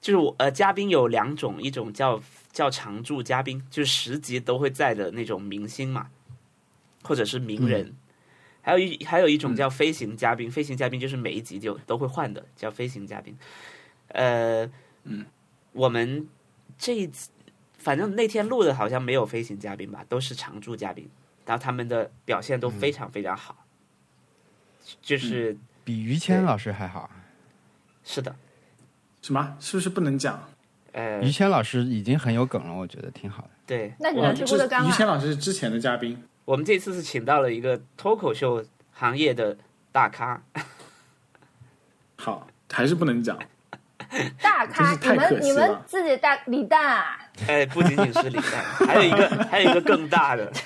[0.00, 2.20] 就是我呃，嘉宾有两种，一种叫
[2.54, 6.08] 叫常驻嘉宾，就是十集都会在的那种明星嘛，
[7.02, 7.92] 或者是名人。
[8.62, 13.36] 还有一还有一种叫飞行嘉宾，飞行嘉宾就是每一集就都会换的，叫飞行嘉宾。
[14.08, 14.64] 呃，
[15.02, 15.26] 嗯，
[15.72, 16.26] 我们
[16.78, 17.28] 这一次
[17.76, 21.10] 反正那天录的好像没有飞行嘉宾吧，都是常驻嘉宾，
[21.44, 23.66] 然后他们的表现都非常非常好，
[25.02, 27.10] 就是、比于谦老师还好。
[28.04, 28.34] 是的，
[29.20, 29.56] 什么？
[29.58, 30.48] 是不是不能讲？
[30.94, 33.50] 呃于，谦老师已经很有梗了，我觉得挺好的。
[33.66, 35.14] 对，那你我们是郭德纲于谦啊？
[35.14, 39.56] 老师是之前的嘉宾，我们这次是请到了一个脱口秀行业的
[39.90, 40.40] 大咖，
[42.16, 43.36] 好，还是不能讲。
[44.40, 50.52] 大咖，你们你们自己大李诞啊哎，不仅仅是李诞，还有一个还有一个更大的？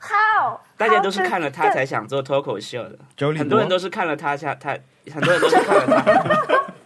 [0.00, 0.60] How？
[0.76, 2.98] 大家都是看了他才想做脱口秀的，
[3.38, 4.76] 很多人都是看了他下他，
[5.12, 6.72] 很多人都是看了他，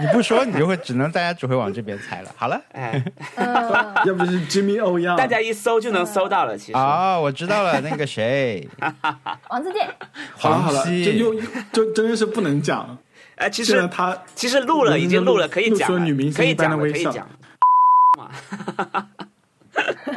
[0.00, 2.30] 你不说，你就会只能大家只会往这边猜了。
[2.36, 3.02] 好了，哎，
[3.36, 3.54] 嗯，
[4.06, 6.78] 要不就是 Jimmy O 样，大家一搜就能搜到了，其实。
[6.78, 8.68] 哦，我知道了，那个谁，
[9.50, 9.88] 王自健，
[10.36, 11.40] 好了好了，黄西就又
[11.72, 12.96] 就真的是不能讲。
[13.36, 17.26] 哎，其实他其实录了，已经录了，可以讲了露出女明，星可以一般讲了， 的微笑可以讲。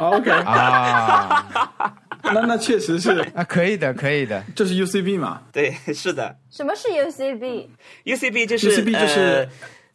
[0.00, 1.44] 哦 OK，啊
[2.22, 4.44] 那那确实是， 啊，可以的，可以的。
[4.54, 5.42] 这是 UCB 嘛？
[5.52, 9.48] 对，是的什么是 UCB？，UCB 就是 UCB 就是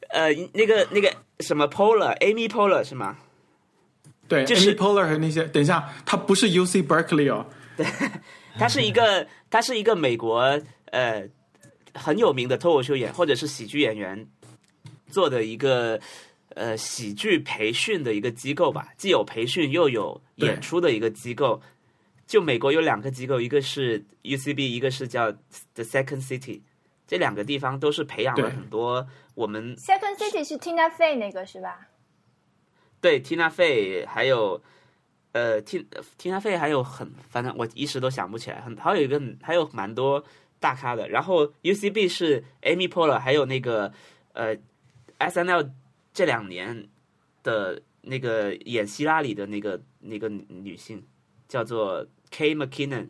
[0.10, 3.18] 呃呃那个那个什么 Polar，Amy Polar 是吗？
[4.28, 7.46] 对就是 Amy Poehler 和那些，等一下，它不是 UC Berkeley 哦，
[7.78, 7.86] 对，
[8.60, 10.60] 它是一个，它是一个美国
[10.92, 11.24] 呃
[11.94, 14.28] 很有名的脱口秀演或者是喜剧演员
[15.10, 15.98] 做的一个
[16.56, 21.62] 呃喜剧培训的一个机构吧，既有培训又有演出的一个机构。
[22.28, 25.32] 就美国有两个机构，一个是 UCB，一个是叫
[25.74, 26.62] The Second City，
[27.08, 31.88] 这两个地方都是培养了很多我们 Second City 是 Tina Fey 那个是吧？
[33.00, 34.62] 对 Tina Fey 还有
[35.32, 35.88] 呃 T
[36.20, 40.22] Tina Fey 还有很反正我一时都想不起来，很还有一个还有蛮多
[40.60, 41.08] 大咖的。
[41.08, 43.94] 然后 UCB 是 Amy Poehler，还有那个
[44.34, 44.58] 呃
[45.20, 45.72] SNL
[46.12, 46.90] 这两年
[47.44, 51.06] 的那个演希拉里的那个那个女性
[51.48, 53.08] 叫做 Kay McKinnon，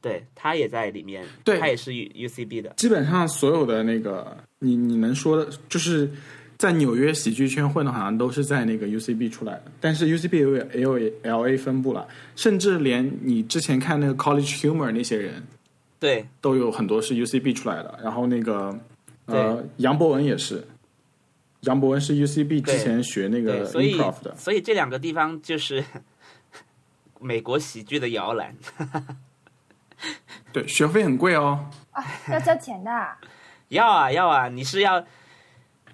[0.00, 2.70] 对他也在里面，对他也是 U UCB 的。
[2.76, 6.10] 基本上所有的那个你你能说的，就是
[6.56, 9.64] 在纽约喜剧圈混的，好像都是在那个 UCB 出来的。
[9.80, 10.36] 但是 UCB
[10.74, 12.06] 也有也有 LA 分布了，
[12.36, 15.42] 甚至连你之前看那个 College Humor 那些人
[15.98, 17.98] 对都有很多是 UCB 出来的。
[18.02, 18.78] 然后那个
[19.26, 20.66] 呃，杨博文也是，
[21.60, 24.34] 杨博文是 UCB 之前学那，个所以 improv 的。
[24.36, 25.84] 所以这两个地方就是
[27.20, 28.54] 美国喜剧的摇篮。
[30.52, 32.02] 对，学费很贵哦，啊，
[32.32, 33.16] 要交钱的啊。
[33.68, 35.04] 要啊要啊，你是要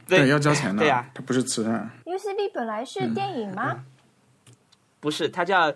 [0.07, 1.91] 对要交钱的，对啊，它不是慈善。
[2.05, 3.85] UCB 本来是电影吗？
[5.01, 5.73] 不是它叫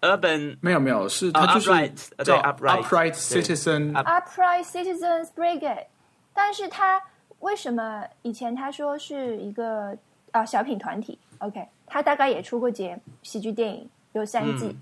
[0.00, 5.86] Urban 没有没有，是啊它就是 upright，呃对叫 upright，upright citizen up- Upright Citizens Brigade，
[6.32, 7.02] 但是他
[7.40, 9.96] 为什么以前他说是一个
[10.30, 14.66] 啊小品团体？OK，他大概也出过节喜剧电影，有三季。
[14.66, 14.76] 嗯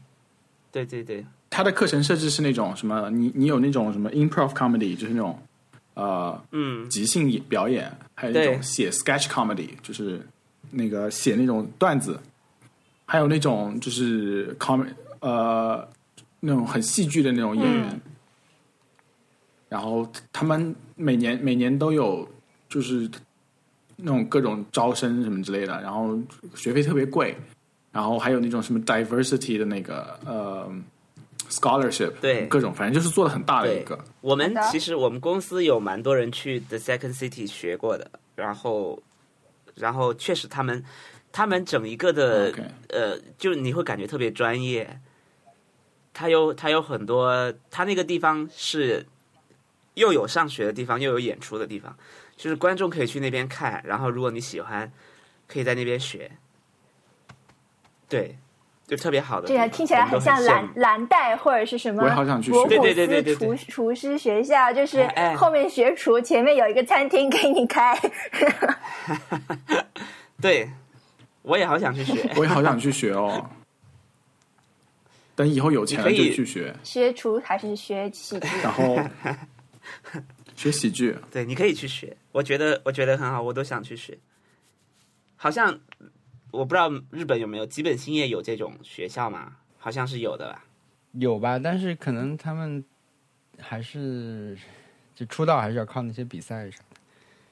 [0.73, 1.25] 对对对。
[1.49, 5.41] 他的课程设置是那种什么，你你有那种什么 improv comedy，就是那种
[5.95, 6.87] 呃嗯。
[6.91, 10.21] 即兴表演，还有那种写 sketch comedy，就是
[10.73, 12.21] 那个写那种段子，
[13.07, 14.85] 还有那种就是 com
[15.21, 15.89] 呃
[16.41, 17.89] 那种很戏剧的那种演员。
[17.91, 18.01] 嗯。
[19.71, 22.29] 然后他们每年每年都有
[22.69, 23.11] 就是
[23.97, 26.19] 那种各种招生什么之类的，然后
[26.55, 27.35] 学费特别贵，
[27.97, 30.71] 然后还有那种什么 diversity 的那个呃
[31.49, 33.99] scholarship，对各种反正就是做的很大的一个。
[34.21, 39.03] 我们其实我们公司有蛮多人去 The Second City 学过的，然后
[39.75, 40.85] 然后确实他们
[41.33, 42.53] 他们整一个的
[42.91, 45.01] 呃，就你会感觉特别专业。
[46.13, 49.07] 他有他有很多，他那个地方是
[49.95, 51.97] 又有上学的地方，又有演出的地方，
[52.37, 53.83] 就是观众可以去那边看。
[53.87, 54.93] 然后如果你喜欢，
[55.47, 56.31] 可以在那边学。
[58.09, 58.37] 对，
[58.87, 59.69] 就特别好的地这方。
[59.69, 67.99] 个听起来很像蓝蓝带或者是什么我也好想去学对对对对斯对厨厨师学校，就是后面学厨，前面有一个餐厅给你开。
[70.41, 70.71] 对，
[71.43, 72.31] 我也好想去学。
[72.37, 73.51] 我也好想去学哦。
[75.35, 78.49] 等以后有钱了就去学，学厨还是学喜剧？
[78.63, 78.99] 然后
[80.57, 81.15] 学喜剧。
[81.31, 84.17] 对，你可以去学，我觉得我觉得很好，我都想去学。
[85.37, 85.79] 好像
[86.57, 89.57] 我不知道日本有没有基本兴业有这种学校吗？
[89.79, 90.65] 好像是有的吧。
[91.13, 92.85] 有吧，但是可能他们
[93.59, 94.57] 还是
[95.15, 96.97] 就出道还是要靠那些比赛啥的。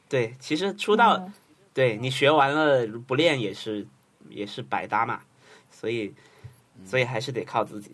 [0.09, 1.33] 对，其实出道，嗯
[1.73, 3.85] 对你学完了不练也是
[4.29, 5.21] 也是白搭嘛，
[5.71, 6.15] 所以
[6.85, 7.91] 所以还是得靠自己，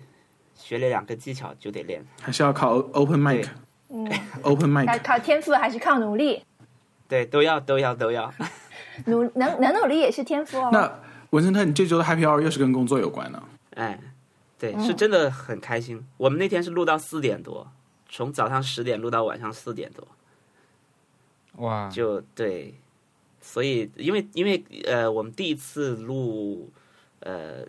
[0.54, 2.04] 学了两个技巧就得练。
[2.20, 3.50] 还是要靠 open mic 对。
[3.88, 4.04] 嗯
[4.42, 6.44] ，open 靠 mic，靠天赋还是靠努力？
[7.08, 8.32] 对，都要都要都要。
[9.06, 10.70] 努能能努力也是天赋哦。
[10.72, 10.92] 那
[11.30, 13.42] 文森特，你这周的 Happy Hour 又是跟工作有关的？
[13.76, 14.00] 哎，
[14.58, 16.04] 对，嗯是真的很开心。
[16.16, 17.66] 我们那天是录到四点多，
[18.08, 20.06] 从早上十点录到晚上四点多，
[21.64, 22.74] 哇，就对。
[23.42, 26.70] 所以，因为因为呃，我们第一次录，
[27.20, 27.64] 呃，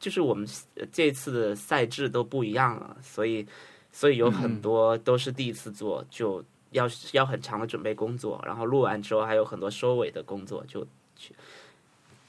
[0.00, 3.46] 就是我们呃这次的赛制都不一样了，所以
[3.92, 6.44] 所以有很多都是第一次做，就
[6.74, 11.34] 要要很长的准备工作，然后录完之后还有很多收尾的工作，就就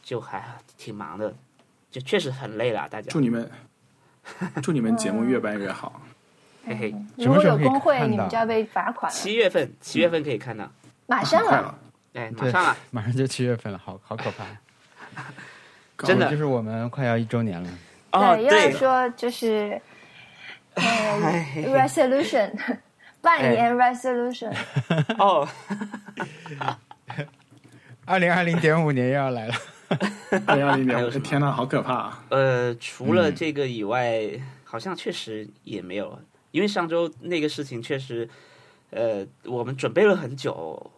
[0.04, 0.46] 就还
[0.78, 1.34] 挺忙的，
[1.89, 3.20] 就确实很累了，大家祝。
[3.20, 3.50] 你们，
[4.62, 6.00] 祝你们节目越办越好。
[6.68, 9.18] 嘿嘿，如果有工会，你们就要被罚款了。
[9.18, 10.72] 七月份，七月份可以看到，
[11.08, 11.78] 马上了，
[12.14, 14.46] 哎，马上了， 马上就七月份了，好好可怕。
[16.06, 17.70] 真的就是我们快要一周年了。
[18.12, 19.82] 哦，对，要对，说就是
[20.76, 22.52] 呃哎，resolution，
[23.26, 24.55] 半年 resolution，
[25.17, 25.47] 哦，
[28.05, 29.53] 二零二零点五年又要来了，
[30.45, 32.23] 二零二零年，还有什么天呐，好可怕啊！
[32.30, 34.30] 呃，除了嗯这个以外，
[34.63, 36.19] 好像确实也没有，
[36.51, 38.30] 因为上周那个事情确实，
[38.91, 40.91] 呃，我们准备了很久，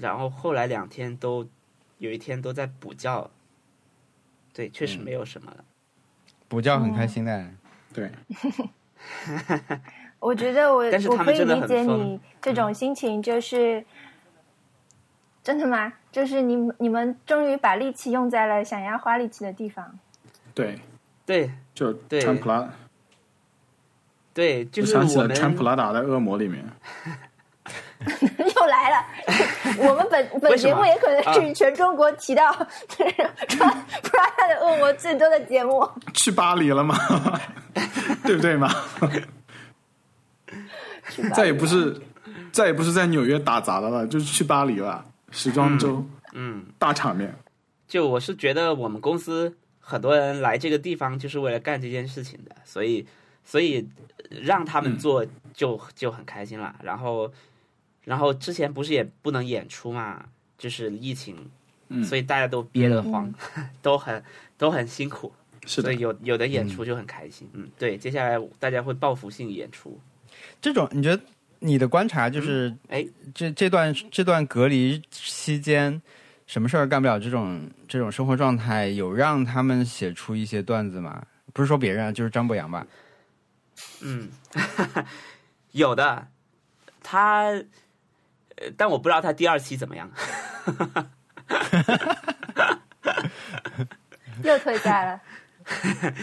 [0.00, 1.48] 然后后来两天都
[1.96, 3.30] 有一天都在补觉，
[4.52, 5.64] 对，确嗯实没有什么了。
[6.48, 7.44] 补觉很开心的。
[7.94, 8.10] 对，
[10.18, 13.84] 我觉得我但是我可以他们真的理解你这种心情，就是
[15.44, 15.92] 真的吗？
[16.10, 19.98] 就是你你们终于把力气用在了想要花力气的地方。
[20.54, 20.78] 对，
[21.26, 22.68] 对就对穿普拉，
[24.32, 26.64] 对，就就是想起了穿普拉达的恶魔里面，
[28.38, 29.06] 又来了，
[29.86, 32.50] 我们本 本节目也可能是啊全中国提到
[32.88, 33.14] 就是
[33.48, 33.70] 穿
[34.02, 35.86] Prada 的恶魔最多的节目。
[36.14, 36.96] 去巴黎了吗？
[38.24, 38.70] 对不对嘛？
[41.34, 42.00] 再也不是，
[42.52, 47.34] 再也不是在纽约打杂的了，就是去巴黎了，时装周，嗯，大场面。
[47.86, 53.06] 就我是觉得我们公司很多人来这个地方就是为了干这件事情的，所以
[53.44, 53.88] 所以
[54.30, 56.74] 呃让他们做就、就很开心了。
[56.82, 57.32] 然后
[58.04, 60.24] 然后之前不是也不能演出嘛，
[60.58, 61.36] 就是疫情，
[61.88, 63.32] 嗯所以大家都憋得慌，
[63.80, 64.20] 都很
[64.58, 65.32] 都很辛苦，
[65.64, 67.48] 是的所以，有有的演出就很开心。
[67.52, 69.96] 嗯，对，接下来大家会报复性演出。
[70.60, 71.22] 这种你觉得
[71.58, 76.00] 你的观察就是，哎，这这段这段隔离期间，
[76.46, 77.18] 什么事儿干不了？
[77.18, 81.22] 这种这种生活状态，有让他们写出一些段子吗？
[81.52, 82.86] 不是说别人啊，就是张博洋吧。
[84.02, 84.28] 嗯，
[85.72, 86.26] 有的，
[87.02, 87.44] 他，
[88.56, 90.10] 呃但我不知道他第二期怎么样。
[94.42, 95.20] 又退赛了，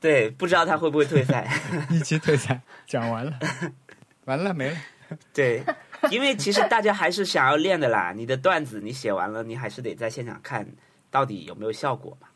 [0.00, 1.48] 对，不知道他会不会退赛。
[1.90, 3.38] 一期退赛，讲完了，
[4.26, 4.76] 完了没了。
[5.32, 5.64] 对，
[6.10, 8.12] 因为其实大家还是想要练的啦。
[8.14, 10.66] 你的段子你写完了，你还是得在现场看
[11.10, 12.28] 到底有没有效果嘛。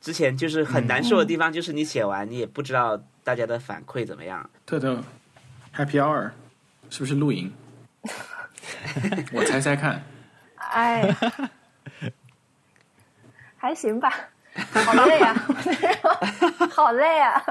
[0.00, 4.50] 之前就是很难受的地方，就是你写完你也不知道大家的反馈怎么样。
[4.66, 5.00] 特特，
[5.74, 6.30] Happy Hour
[6.90, 7.52] 是不是露营？
[9.32, 10.02] 我猜猜看，
[10.56, 11.08] 哎，
[13.56, 14.12] 还行吧，
[14.54, 15.34] 好累啊，
[16.70, 17.44] 好累啊！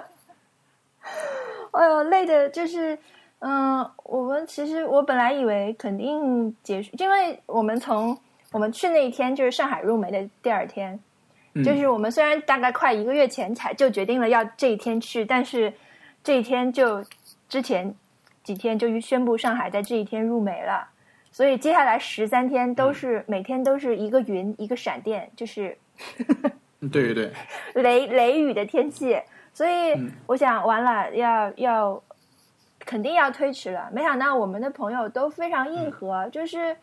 [1.72, 2.98] 哎呦，累的就是，
[3.40, 8.18] 嗯，我们其实我本来以为肯定结束，因为我们从
[8.52, 11.00] 我们去那一天就是上海入梅的第二天，
[11.54, 11.64] 嗯。
[11.64, 15.74] 就是我们虽然大概快一个月前才就决定了要这一天去，但是
[16.24, 17.04] 这一天就
[17.50, 17.96] 之前
[18.44, 20.88] 几天就宣布上海在这一天入梅了，
[21.32, 25.78] 所以接下来十三天都是、每天都是一个云一个闪电，就是
[26.90, 27.32] 对对
[27.74, 29.22] 对，雷雷雨的天气，
[29.54, 32.04] 所以嗯我想完了要要
[32.80, 33.88] 肯定要推迟了。
[33.92, 36.76] 没想到我们的朋友都非常硬核，就是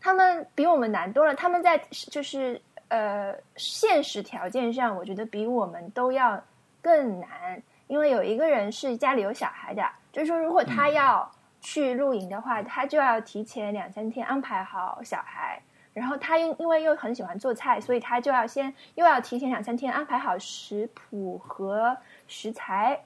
[0.00, 1.34] 他们比我们难多了。
[1.34, 1.78] 他们在
[2.10, 6.42] 就是呃现实条件上，我觉得比我们都要
[6.82, 7.62] 更难。
[7.86, 15.62] 因为有一个人是家里有小孩的，就是说如果他要去露营的话，他就要提前两三天安排好小孩。
[15.94, 22.98] 然后他因因为又很喜欢做菜，所以他就要先又要提前两三天安排好食谱和食材。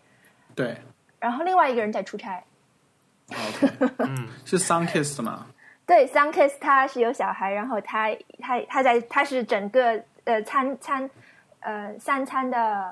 [0.55, 0.76] 对
[1.18, 2.43] 然后另外一个人在出差。
[3.30, 3.68] ，OK，
[3.99, 5.47] 嗯， 是 Sunkiss 吗？
[5.87, 8.09] 对 s u n Kiss 他是有小孩，然后他
[8.41, 11.09] 他他在他是整个呃餐餐
[11.61, 12.91] 呃三餐的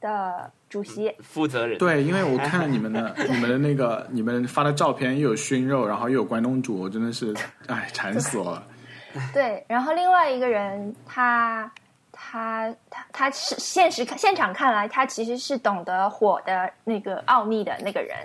[0.00, 1.14] 的主席。
[1.20, 7.34] 负责人，对，因为我看了你们的 你们的那个你们发的照片，又有熏肉，然后又有关东煮，我真的是
[7.66, 8.66] 哎馋死我了。
[9.32, 11.70] 对，然后另外一个人他
[12.12, 18.16] 他他他是现实看现场看来，他其实是懂得火的那个奥秘的那个人，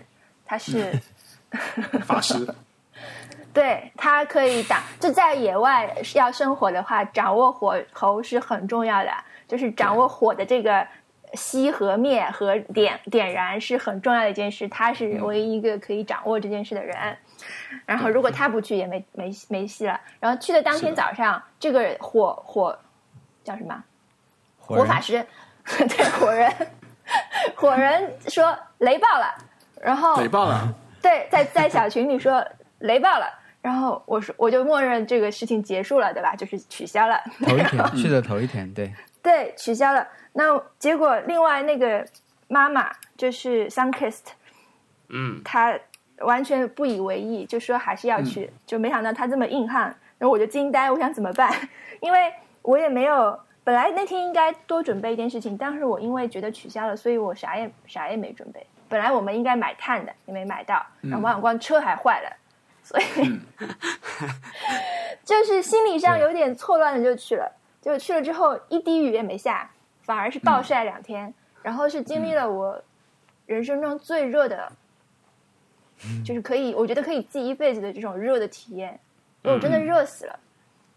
[0.45, 0.93] 他是。
[2.07, 2.51] 法师，
[3.53, 9.11] 对，他可以打，就在野外要生火的话，掌握火候是很重要的，
[9.47, 10.83] 就是掌握火的这个
[11.33, 14.67] 熄和灭和点点燃是很重要的一件事。
[14.67, 17.15] 他是唯一一个可以掌握这件事的人。
[17.85, 19.99] 然后，如果他不去，也没没没戏了。
[20.19, 22.77] 然后去的当天早上，这个火火
[23.43, 23.83] 叫什么？
[24.57, 25.25] 火火法师，
[25.65, 26.51] 对火人，
[27.55, 29.35] 火人说雷爆了，
[29.81, 32.45] 然后雷爆了，对，在在小群里说
[32.79, 33.27] 雷爆了，
[33.61, 36.33] 然后我说我就默认这个事情结束了，对吧？
[36.35, 40.07] 就是取消了，头一天去的头一天，对，对，取消了。
[40.31, 42.07] 那结果另外那个
[42.47, 44.21] 妈妈就是 Sunkist，
[45.09, 45.77] 嗯，她
[46.19, 49.83] 完全不以为意，就说还是要去，就没想到他这么硬汉，
[50.17, 51.51] 然后我就惊呆，我想怎么办？
[52.01, 53.39] 因为我也没有。
[53.65, 58.65] 本来那天应该多准备一件事情，但是我因为觉得取消了，所以我啥也啥也没准备。
[58.89, 62.29] 本来我们应该买炭的，也没买到，然后王小光车还坏了，
[62.83, 63.39] 所以、
[65.23, 67.49] 就是心理上有点错乱的就去了。
[67.81, 69.69] 就去了之后一滴雨也没下，
[70.01, 72.81] 反而是暴晒两天，然后是经历了我
[73.45, 74.69] 人生中最热的，
[76.25, 78.99] 就是可以我觉得可以记一辈子的这种热的体验，
[79.43, 80.39] 我真的热死了。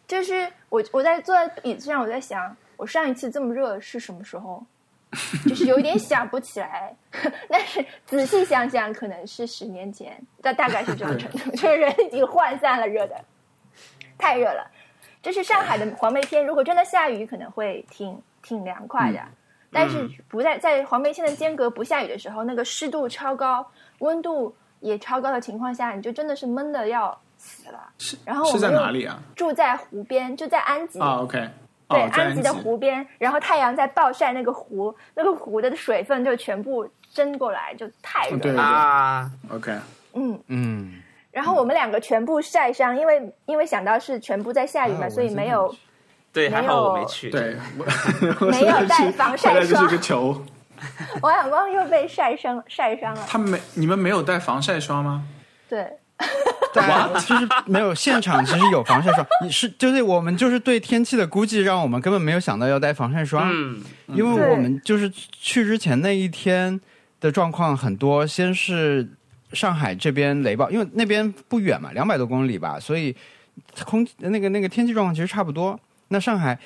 [0.06, 4.64] 就是我我在坐在椅子上，我在想，我上一次这么热是什么时候？
[5.48, 6.94] 就是有一点想不起来，
[7.48, 13.16] 但是仔细想想，可能是十年前，但大概是这种程度， 就是人已经涣散了，热的
[14.18, 14.70] 太热了。
[15.22, 19.20] 这是上海的黄梅天，如果真的下雨，可能会挺挺凉快的。
[19.72, 23.66] 但是不在在黄梅天的间隔不下雨的时候，那个湿度超高，
[23.98, 24.54] 温度
[24.86, 27.80] 也超高的情况下，你就真的是闷的要死了。
[27.98, 29.20] 是然后我是在哪里啊？
[29.34, 31.00] 住在湖边，就在安吉。
[31.00, 31.50] 啊，OK，
[31.88, 38.62] 对，哦，安吉的湖边，然后太阳在暴晒那个湖，那个湖的水分就全部蒸过来，就太热对了。
[38.62, 39.76] 啊，OK，
[40.14, 45.74] 嗯，嗯，然后我们两个全部晒伤，因为因为想到是全部在下雨嘛，啊所以没有
[46.32, 47.28] 对，没还好我有没去。
[47.30, 47.56] 对，
[48.40, 50.40] 我没有带防晒 霜个球。
[51.22, 53.24] 王小光又被晒伤晒伤了。
[53.26, 55.24] 他没，你们没有带防晒霜吗？
[55.68, 55.86] 对，
[56.72, 59.26] 但其实没有现场，其实有防晒霜。
[59.42, 63.50] 你是就是我们就是对天气的估计，让我们根本没有想到要带防晒霜。
[63.52, 66.80] 嗯，因为我们就是去之前那一天
[67.20, 69.08] 的状况很多，先是
[69.52, 73.14] 上海这边雷暴，因为那边不远嘛，两百多公里吧，所以
[73.84, 75.78] 空那个那个天气状况其实差不多。
[76.08, 76.58] 那上海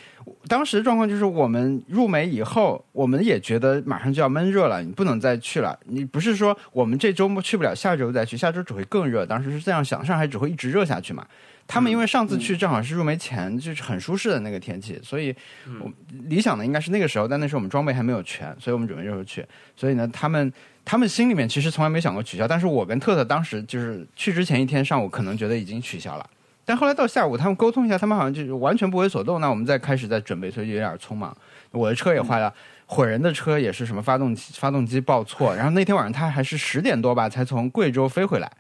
[0.49, 5.79] 当时的状况就是，我们入梅以后，我们也觉得马上就要闷热了，你不能再去了。
[5.87, 9.25] 你不是说我们这周末去不了，下周再去，下周只会更热。
[9.25, 11.27] 当时是这样想，上海只会一直热下去嘛。
[11.67, 15.35] 他们因为上次去正好是入梅前，就是很舒适的那个天气，所以
[15.81, 15.89] 我
[16.29, 19.47] 理想的应该是那个时候，但那时候我们装备还没有全，所以我们准备这时候去。
[19.77, 20.53] 所以呢，他们
[20.85, 26.29] 他们心里面其实从来没想过取消，但是我跟特特当时就是去之前一天上午可能觉得已经取消了，
[26.65, 31.37] 但后来到下午他们沟通一下，他们好像就是完全不为所动，那我们再开始再准备，所以就有点匆忙。
[31.71, 32.53] 我的车也坏了。
[32.93, 38.51] 毁人的车也是什么发动机发动机报错，然后那天晚上他还是十点多吧才从贵州飞回来，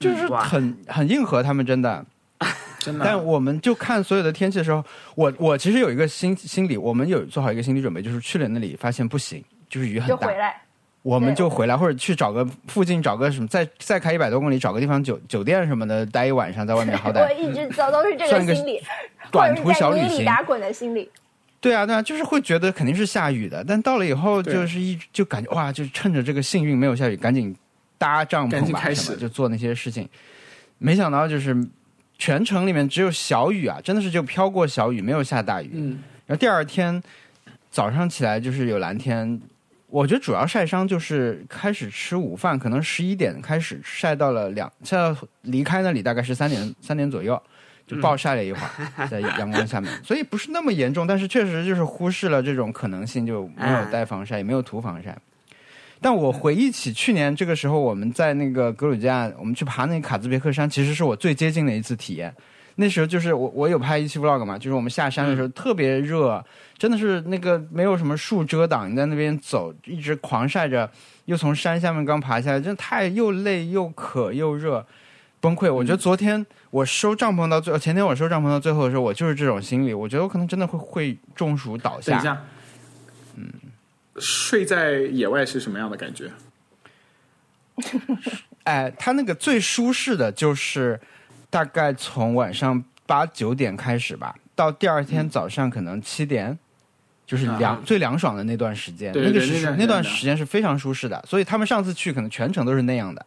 [0.00, 2.04] 就是很很硬核，他们真的。
[2.80, 3.04] 真的。
[3.04, 10.60] 但我们就看所有的天气的时候，我我其实有一个心心理，我们有做好一个心理准备，就是去了那里发现不行，就是雨很大就回，来。
[11.02, 18.80] 我们就回来，或者去找个附近找个什么，再再开一百多公里，找个地方酒酒店什么的待一晚上，在外面好歹 我歹一直走都是这个个心理，
[19.30, 20.24] 短途 小旅行。
[20.24, 21.10] 打滚的心理。
[21.60, 27.54] 对啊，对啊，就是会觉得肯定是下雨的，但到了以后就是一就感觉哇，就趁着这个幸运没有下雨，赶紧
[27.98, 30.08] 搭帐篷开始就做那些事情。
[30.78, 31.56] 没想到就是
[32.18, 35.70] 全程里面只有小雨啊，真的是就飘过小雨，没有下大雨。
[35.74, 37.00] 嗯，然后第二天
[37.70, 39.40] 早上起来就是有蓝天，
[39.92, 47.40] 我觉得主要晒伤就是开始吃午饭，可能十一点开始晒到了两，晒到离开那里大概是三点三点左右，
[47.86, 55.14] 就暴晒了一会儿， 在阳光下面，所以不是那么严重，但是确实就是忽视了这种可能性，就没有带防晒，也没有涂防晒。
[56.00, 62.34] 但我回忆起去年这个时候，我们在那个格鲁吉亚，我们去爬那个卡兹别克山，其实是我最接近的一次体验。
[62.76, 66.42] 那时候就是我我有拍一期 vlog 嘛，就是我们下山的时候特别热，
[66.78, 70.90] 真的是那个没有什么树遮挡，你在那边走一直狂晒着，
[71.26, 74.86] 又从山下面刚爬下来，真的太又累又渴又热，
[75.38, 75.72] 崩溃。
[75.72, 82.42] 我觉得昨天我收帐篷到最，前天我收帐篷到最后的时候，我就是这种心理，我觉得我可能真的会会中暑倒下等一下，
[83.36, 83.52] 嗯，
[84.16, 86.30] 睡在野外是什么样的感觉？
[88.64, 90.98] 哎，它那个最舒适的就是。
[91.52, 96.58] 大概从晚上八九点开始吧，到第二天早上可能七点，
[97.26, 101.22] 就是凉最凉爽的那段时间，那个是那段时间是非常舒适的。
[101.28, 103.26] 所以他们上次去可能全程都是那样的，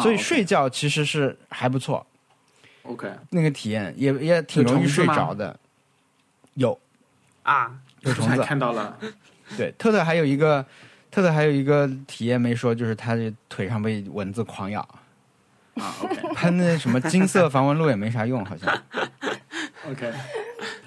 [0.00, 2.06] 所以睡觉其实是还不错。
[2.84, 5.54] OK，那个体验也也挺容易睡着的。
[6.54, 6.80] 有
[7.42, 8.98] 啊，有虫子看到了。
[9.58, 10.64] 对，特特还有一个
[11.10, 14.88] 特特还有一个体验没说，就是他的腿上被蚊子狂咬。
[15.74, 18.72] 啊，OK， 喷那什么金色防蚊露也没啥用，好像。
[19.90, 20.12] OK，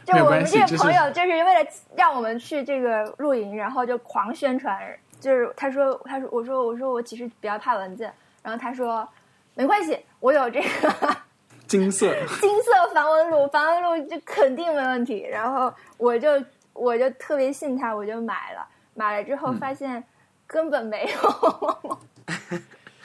[0.05, 4.77] 就我们这个朋友就是为了让我们去这个露营，然后就狂宣传。
[5.19, 8.09] 就是他说，他说，我说，我说我其实比较怕蚊子。
[8.43, 9.07] 然后他说，
[9.55, 11.17] 没关系，我有这个
[11.67, 15.25] 金色金色防蚊露，防蚊露就肯定没问题。
[15.29, 16.29] 然后我就
[16.73, 18.65] 我就特别信他，我就买了。
[18.93, 20.03] 买了之后发现
[20.45, 21.99] 根本没有。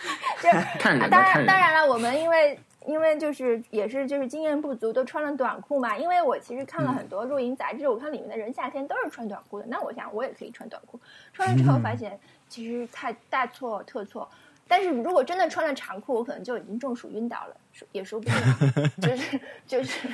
[0.42, 0.48] 就
[0.82, 1.10] 当然
[1.46, 5.96] 当然了，我们因为因为就是也是就是经验不足，都穿了短裤嘛。
[5.96, 9.66] 因为我其实看了很多露营杂志，我看里面的人夏天都是穿短裤的。
[9.68, 10.98] 那我想我也可以穿短裤，
[11.32, 14.28] 穿了之后发现其实太大错特错。
[14.66, 17.56] 但是如果真的穿了长裤，我可能就已经中暑晕倒了，
[17.90, 18.34] 也说不定。
[19.02, 20.08] 就是就是，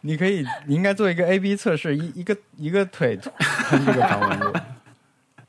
[0.00, 4.52] 你可以你应该做一个 A B 测试，一一个一个腿喷这个防蚊露。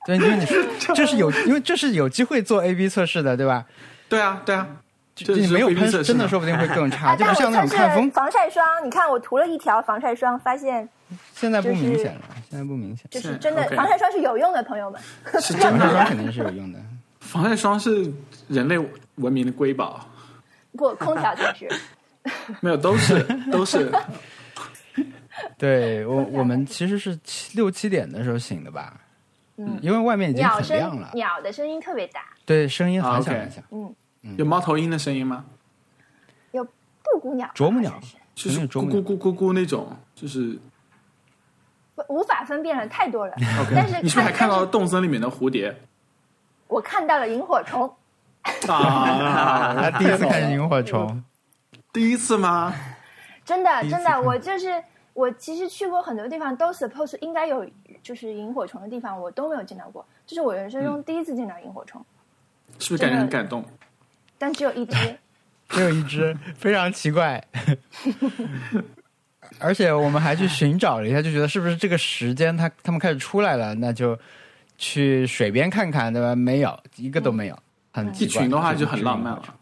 [0.05, 3.65] 对，因为你是 这是有，因为这是有机会做 A B 测试的，对吧？
[4.09, 4.67] 对啊，对啊，
[5.15, 8.65] 就你没有喷，真的说不定会更差，就不像那种看风防晒霜。
[8.85, 10.87] 你看我涂了一条防晒霜，发现
[11.33, 15.01] 现在不明显了，现在不明显，就是真的防晒霜是有用的，朋友们。
[15.39, 16.79] 是真的，防晒霜肯定是有用的。
[17.19, 18.11] 防晒霜是
[18.49, 18.77] 人类
[19.15, 20.05] 文明的瑰宝。
[20.77, 21.69] 不，空调才是。
[22.59, 23.91] 没有，都是都是。
[25.57, 28.93] 对我，我们其实是七六七点的时候醒的吧。
[29.57, 33.63] 嗯，因为外面已经很亮了，鸟的声音特别大，对，声音很响很响。
[33.71, 33.93] 嗯，
[34.37, 35.45] 有猫头鹰的声音吗？
[36.51, 37.99] 有布谷鸟、啄木鸟，
[38.33, 40.57] 就是咕咕咕咕咕那种，就是
[42.07, 43.33] 无法分辨了，太多了。
[43.61, 45.75] OK，但是你是不是还看到了洞森里面的蝴蝶？
[46.67, 47.93] 我看到了萤火虫。
[48.67, 51.23] 啊， 他第一次看萤火虫，
[51.93, 52.73] 第一次吗？
[53.45, 54.83] 真的，真的，我就是
[55.13, 57.65] 我，其实去过很多地方，都 suppose 应该有。
[58.01, 62.03] 就是萤火虫的地方，我都没有见到过，这是我人生中第一次见到萤火虫，
[62.79, 63.63] 是不是感觉很感动？
[64.37, 65.17] 但只有一只，
[65.69, 67.41] 只有一只，非常奇怪。
[69.57, 74.19] 而且我们还去寻找了一下，就觉得是不是这个时间他他们开始出来了，那就
[74.77, 76.35] 去水边看看，对吧？
[76.35, 77.57] 没有，一个都没有，
[77.93, 79.55] 很一群的话就很浪漫了。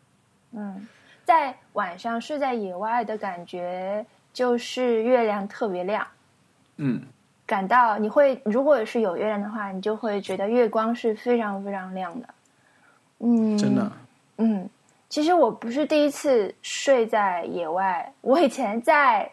[0.53, 0.87] 嗯，
[1.25, 4.03] 在晚上睡在野外的感觉，
[4.33, 6.05] 就是月亮特别亮。
[6.77, 7.01] 嗯。
[7.43, 12.27] 感到你会，如果是有月亮的话，你就会觉得月光是非常非常亮的。
[13.19, 13.91] 嗯，真的。
[14.37, 14.69] 嗯，
[15.09, 19.29] 其实我不是第一次睡在野外，我以前在，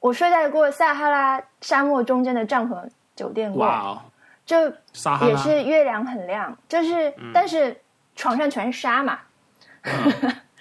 [0.00, 2.86] 我睡在过撒哈拉沙漠中间的帐篷
[3.16, 4.02] 酒店过，哇哦，
[4.44, 4.68] 就
[5.26, 7.74] 也是月亮很亮，就是、嗯、但是
[8.14, 9.18] 床上全是沙嘛。
[9.80, 10.36] 嗯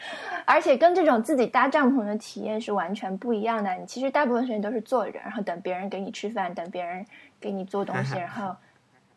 [0.46, 3.74] 而且跟这种自己搭帐篷的体验是完全不一样的。
[3.76, 7.06] 你其实大部分时间都是坐着，然后等别人给你吃饭，等别人
[7.40, 8.56] 给你做东西， 然后，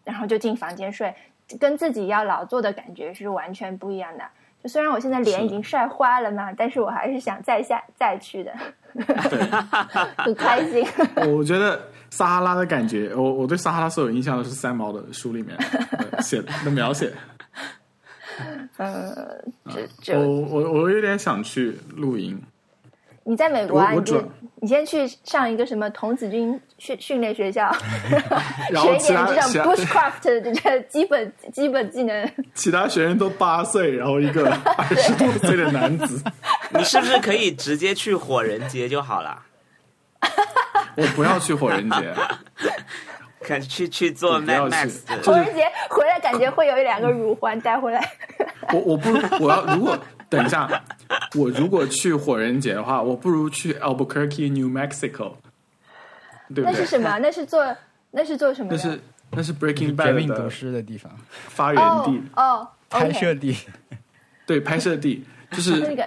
[0.05, 1.15] 然后就进房间睡，
[1.59, 4.25] 跟自己要劳作的感觉是完全不一样的。
[4.63, 8.53] 就虽然我现在脸已经晒花了嘛，但是我还是想再下再去的，
[10.17, 10.85] 很开心。
[11.33, 15.57] 我觉得撒哈拉的感觉，我我对撒哈拉所有印象都是三毛的书里面
[16.21, 17.13] 写的描写。
[18.77, 19.43] 呃，
[20.15, 22.41] 我我我有点想去露营。
[23.25, 23.93] 你在美国啊？
[23.93, 24.01] 你
[24.61, 27.73] 你先去上一个什么童子军训训练学校，
[28.71, 32.33] 学一点这种 bushcraft 的这基本 基本技能。
[32.55, 36.23] 其他学生都八岁，然后一个二十多岁的男子。
[36.71, 39.43] 你是不是可以直接去火人节就好了？
[40.97, 42.15] 我不要去火人节。
[43.47, 48.13] 看去去做 Mad Max，火人节回来感觉会有一两个乳环带回来。
[48.73, 49.11] 我我不
[49.45, 49.97] 我要如果
[50.29, 50.69] 等一下，
[51.37, 55.35] 我如果去火人节的话，我不如去 Albuquerque, New Mexico，
[56.53, 56.73] 对不对？
[56.73, 57.19] 那是什么？
[57.21, 57.77] 那是做
[58.11, 58.69] 那是做什么？
[58.73, 63.57] 那是那是 Breaking Bad 命毒的师的地方，发源地，哦哦， 拍摄地。
[64.47, 66.07] 对，拍摄地就是那个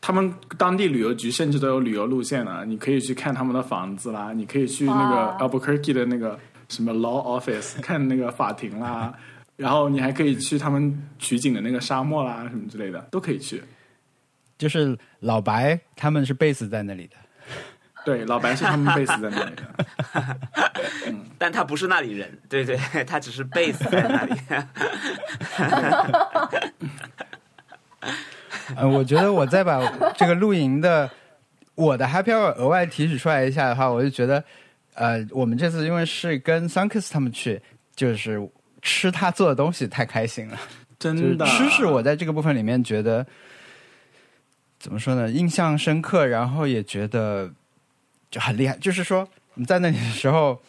[0.00, 6.38] 他们当地旅游局甚至都有旅游路线呢，你可以去看他们的房子啦，你可以去那个 Albuquerque 的那个
[6.72, 9.12] 什么 law office 看那个法庭啦，
[9.56, 13.62] 然后你还可以去他们取景的那个沙漠啦什么之类的，都可以去。
[14.56, 17.16] 就是老白他们是 base 在那里的，
[18.06, 19.62] 对，老白是他们 base 在那里的。
[21.36, 24.40] 但他不是那里人，对对，他只是 base 在那里。
[28.76, 29.80] 呃，我觉得我再把
[30.16, 31.10] 这个露营的
[31.74, 34.44] 我的 happy hour 额外提取出来一下的话，我就觉得，
[34.94, 37.60] 呃，我们这次因为是跟 Sunkiss 他们去，
[37.94, 38.46] 就是
[38.80, 40.58] 吃他做的东西太开心了。
[40.98, 43.26] 真的，吃是我在这个部分里面觉得
[44.78, 47.50] 怎么说呢，印象深刻，然后也觉得
[48.30, 48.76] 就很厉害。
[48.78, 50.60] 就是说你在那里的时候，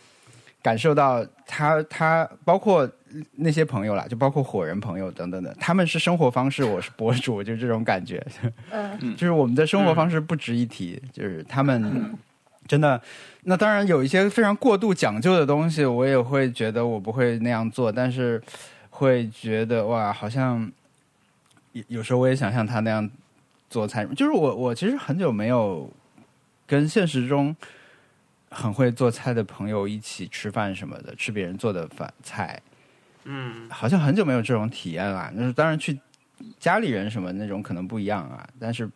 [0.62, 2.90] 感受到他他包括
[3.36, 8.26] 那些朋友啦，就包括火人朋友等等的，他们是生活方式，我是博主，就这种感觉。
[8.72, 12.16] 嗯就是我们的生活方式不值一提，就是他们
[12.68, 13.02] 真的。
[13.44, 18.42] 那当然有一些非常过度讲究的东西，我也会觉得我不会那样做，但是
[18.90, 20.72] 会觉得哇，好像
[21.74, 23.10] 有有时候我也想像他那样
[23.70, 24.06] 做菜。
[24.06, 25.92] 就是我我其实很久没有
[26.66, 27.54] 跟现实中
[28.50, 32.62] 很会做菜的朋友一起吃饭什么的，吃别人做的饭菜，
[33.26, 35.30] 嗯，好像很久没有这种体验了。
[35.36, 36.00] 就是当然去
[36.60, 38.90] 家里人什么那种可能不一样啊，但是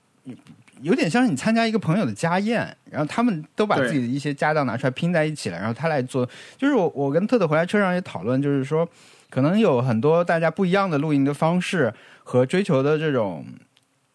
[0.82, 6.28] 有点像是你参加一个朋友的家宴，然后他们都把自己的一些家当拿出来拼在一起了，然后他来做。
[6.58, 8.88] 就是我我跟特特回来车上也讨论，就是说
[9.30, 13.46] 可能有很多大家不一样的露营的方式和追求的这种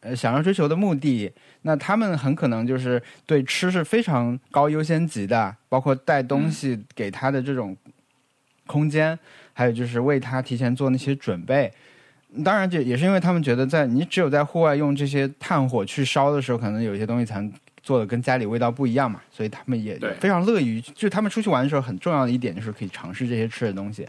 [0.00, 1.32] 呃想要追求的目的。
[1.62, 7.76] 那他们很可能就是对吃是非常高优先级的，包括带东西给他的这种
[8.66, 9.18] 空间，
[9.52, 11.72] 还有就是为他提前做那些准备。
[12.44, 17.52] 当然，这也是因为他们觉得在你只有在户外用这些炭火去烧的时候，可能有些东西才能
[17.82, 24.06] 做的跟家里味道不一样嘛，所以他们也非常乐于，就他们出去玩的时候，很重要的一点就是可以尝试这些吃的东西。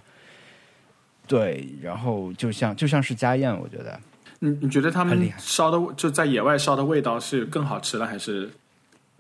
[1.28, 3.99] 对，然后就像就像是家宴，我觉得
[4.39, 8.49] 你你觉得他们烧的就在野外烧的味道是更好吃的，还是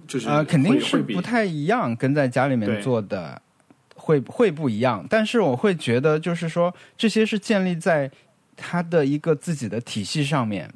[0.05, 3.41] 就是呃，肯定是不太一样，跟在家里面做的
[3.95, 5.05] 会会不一样。
[5.09, 8.11] 但是我会觉得，就是说这些是建立在
[8.55, 10.69] 他的一个自己的体系上面，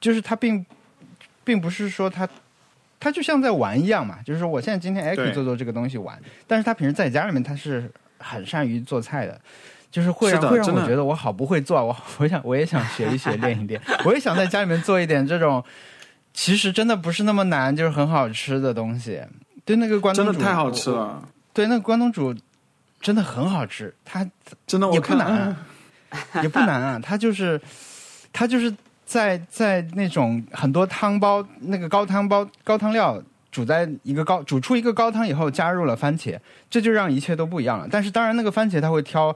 [0.00, 0.64] 就是他并
[1.44, 2.28] 并不是说他
[2.98, 9.40] 他就像在玩一样嘛，就是说我现在今天哎可以做做这个东西玩，但是他平时在家里面他是很善于做菜的。
[9.88, 15.64] 就是会让会让我觉得我好不会做，我我想我也想学一学练一练， 我也想在家里面做一点这种，
[16.34, 19.22] 其实真的不是那么难，就是很好吃的东西。
[19.64, 22.34] 对那个关东煮真的太好吃了，对，那个关东煮
[23.00, 24.28] 真的很好吃，它
[24.66, 25.56] 真的我也不看难啊，
[26.42, 27.60] 也不难啊，它就是
[28.32, 36.38] 它就是在在那种很多汤包那个高汤包高汤料煮在一个高煮出一个高汤以后，加入了番茄，
[36.68, 37.88] 这就让一切都不一样了。
[37.90, 39.34] 但是当然，那个番茄它会挑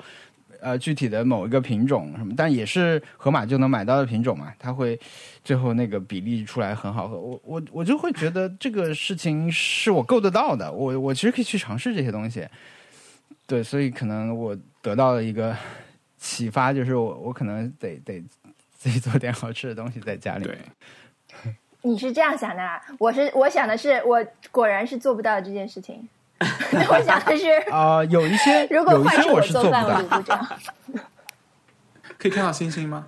[0.61, 4.99] 呃具体的某一个品种什么，但也是盒马就能买到的品种嘛，它会
[5.43, 7.18] 最后那个比例出来很好喝。
[7.18, 12.47] 我我我就会觉得这个事情是我够得到的，我我其实可以去尝试这些东西。
[13.47, 15.57] 对，所以可能我得到了一个
[16.21, 18.23] 启发，就是我我可能得得
[18.77, 20.45] 自己做点好吃的东西在家里。
[20.45, 20.59] 对，
[21.81, 26.07] 你是这样想的、啊，我是我想的是，我果然是做不到这件事情。
[26.89, 30.59] 我想的是，啊、有一些 如果换成我做饭，我到就，不这样。
[32.18, 33.07] 可以看到星星吗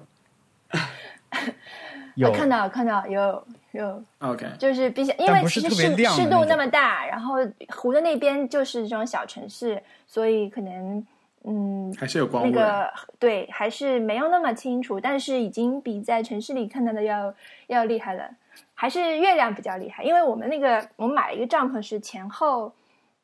[2.17, 7.37] 有呃看到看到有有，？OK，就是比较，因为其实湿湿度那么大，然后
[7.69, 11.07] 湖的那边就是这种小城市，所以可能
[11.45, 12.53] 嗯还是有光污那。
[12.53, 17.35] 个对还是没有那么清楚，但是已经比在城市里看到的要
[17.67, 18.31] 要厉害了。
[18.75, 22.73] 还是月亮比较厉害，因为我们那个我们买了一个帐篷是前后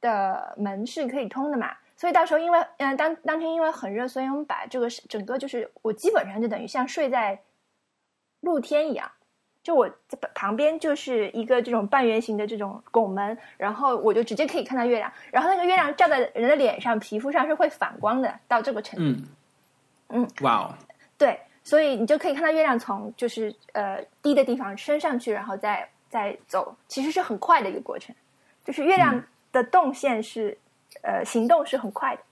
[0.00, 7.40] 的门是可以通的嘛，所以到时候因为嗯、呃当当天因为很热，所以我们把这个是整个就是我基本上就等于像睡在
[8.40, 9.10] 露天一样，
[9.68, 19.04] 就我在旁边就是一个这种半圆形的这种拱门，然后我就直接可以看到月亮，然后那个月亮照在人的脸上、皮肤上是会反光的，到这个程度。
[20.08, 20.74] 嗯嗯，哇哦，
[21.18, 28.16] 对，所以你就可以看到月亮从就是呃低的地方升上去，然后再再走，其实是很快的一个过程。
[28.64, 30.56] 就是月亮的动线是、
[31.02, 32.22] 呃行动是很快的，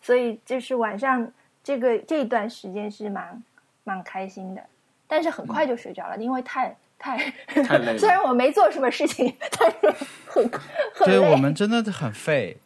[0.00, 1.28] 所以就是晚上
[1.64, 3.42] 这个这一段时间是蛮
[3.82, 4.62] 蛮开心的，
[5.08, 9.30] 但是很快就睡着了，因为太太太累了 虽然我没做什么事情，
[9.60, 10.50] 但是很
[10.94, 11.30] 很对累。
[11.30, 12.56] 我们真的很废，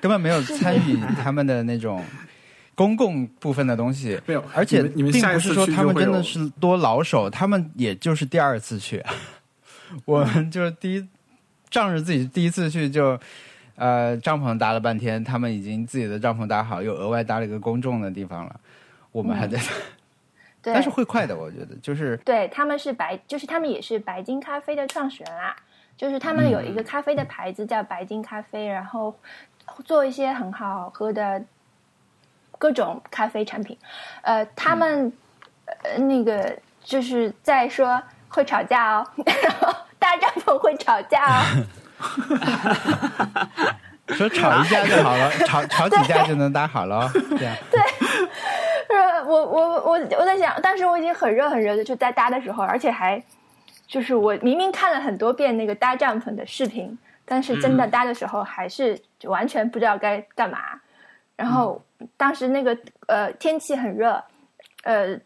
[0.00, 2.04] 根本没有参与他们的那种
[2.74, 4.20] 公共部分的东西。
[4.26, 9.02] 没有而且你们并不是说他们真的是多老手，他们也就是第二次去，
[10.04, 11.08] 我们就是第一
[11.70, 13.18] 仗着自己第一次去就。
[13.74, 18.60] 呃，帐篷搭了半天，他们已经自己的帐篷搭好，又额外搭了一个公众的地方了。
[19.10, 19.58] 我们还在，
[20.62, 25.56] 对，但是会快的，我觉得就是对他们是白，就是他们也是白金咖啡的创始人啦。
[25.94, 29.14] 就是他们有一个咖啡的牌子叫白金咖啡，然后
[29.84, 31.40] 做一些很好喝的
[32.58, 33.76] 各种咖啡产品。
[34.22, 35.12] 呃，他们、
[35.66, 39.06] 呃那个就是在说会吵架哦，
[39.44, 41.42] 然后搭帐篷会吵架哦。
[44.08, 47.08] 说吵一架就好了， 吵吵几架就能搭好了，
[47.38, 47.56] 这样。
[48.94, 53.22] 呃，我我我我在想，当时我已经很热很热的，就在搭的时候，而且还
[53.86, 60.58] 就是我明明看了很多遍那个搭帐篷的视频，但是真的搭的时候还是就完全不知道该干嘛。
[61.36, 61.82] 然后
[62.16, 62.76] 当时那个
[63.06, 64.22] 呃天气很热，
[64.84, 65.18] 呃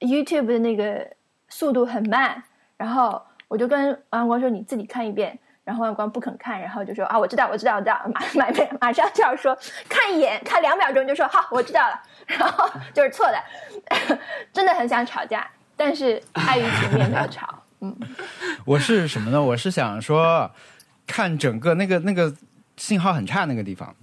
[0.00, 1.06] YouTube 的那个
[1.48, 2.42] 速度很慢，
[2.76, 9.56] 然后我就跟王阳光说：“你自己看一遍。”然后王阳光不肯看，然后就说：“啊，我知道，我知道，我知道。”马马马上就要说
[9.88, 14.18] 看一眼，看两秒钟就说：“好，我知道了。”然后就是错的，
[14.52, 17.62] 真的很想吵架，但是碍于情面没有吵。
[17.80, 17.94] 嗯，
[18.64, 19.42] 我是什么呢？
[19.42, 20.50] 我是想说，
[21.06, 22.34] 看整个那个那个
[22.76, 23.94] 信号很差那个地方，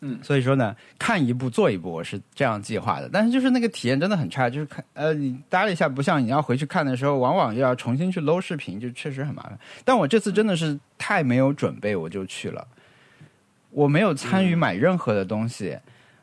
[0.00, 3.10] 嗯所以说呢，看一步做一步，我是这样计划的。
[3.12, 9.58] 但是就是那个体验真的很差，就是看呃，你搭了一下，不像你要回去看的时候，往往又要重新去搂视频，就确实很麻烦。
[9.84, 12.66] 但我这次真的是太没有准备，我就去了，
[13.68, 15.78] 我没有参与买任何的东西，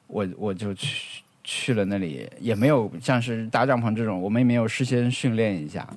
[0.08, 5.88] 我我就去去了那里，也没有像是搭帐篷这种，我们也没有事先训练一下。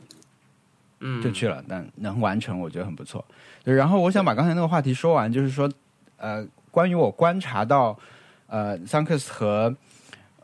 [1.00, 3.24] 嗯，就去了，但能完成，我觉得很不错。
[3.64, 5.68] 对然后我想把刚才那个话题说完，就是说，
[6.18, 7.98] 呃，关于我观察到，
[8.46, 9.74] 呃，桑克斯和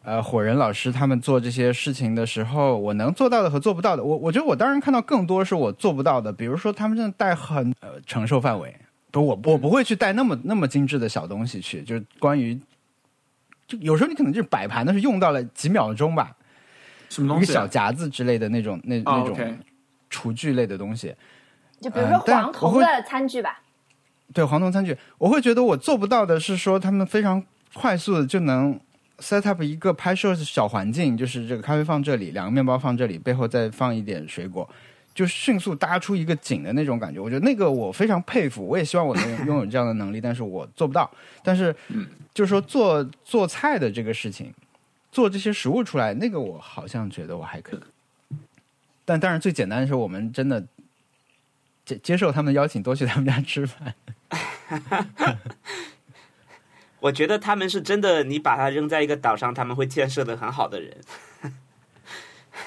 [0.03, 8.75] 呃火人老师他们做这些事情的时候，我能做到的和做不到的，我我觉得我当然看到更多是我做不到的，比如说他们真的带很呃承受范围，
[9.13, 12.59] 不，我我不会去带那么那么精致的小东西去，就是关于。
[13.67, 16.37] 就有时候你可能就是摆盘的是用到了几秒钟吧，
[17.09, 17.53] 什么东西？
[17.53, 17.55] 啊？
[17.55, 19.59] 小夹子之类的那种那、哦那种
[20.09, 21.15] 厨具类的东西，
[21.81, 23.61] 就比如说黄铜的餐具吧，
[24.33, 27.43] 对黄铜餐具，我会觉得我做不到的是说他们非常
[27.75, 28.79] 快速的就能
[29.19, 34.69] set up 一个拍摄的小环境，就是这个咖啡放这里，两个面包放这里，背后再放一点水果，
[35.17, 37.19] 就迅速搭出一个景的那种感觉。
[37.19, 41.11] 我觉得那个我非常佩服，我也希望我能拥有这样的能力，但是我做不到。
[41.43, 41.75] 但是，
[42.35, 44.53] 就是说做做菜的这个事情，
[45.11, 47.81] 做这些食物出来，那个我好像觉得我还可以。
[49.07, 50.63] 但当然，最简单的是我们真的
[51.87, 53.95] 接接受他们的邀请，多去他们家吃饭。
[57.01, 60.95] 我觉得他们是真的，你把他扔在一个岛上，他们会建设的很好的人。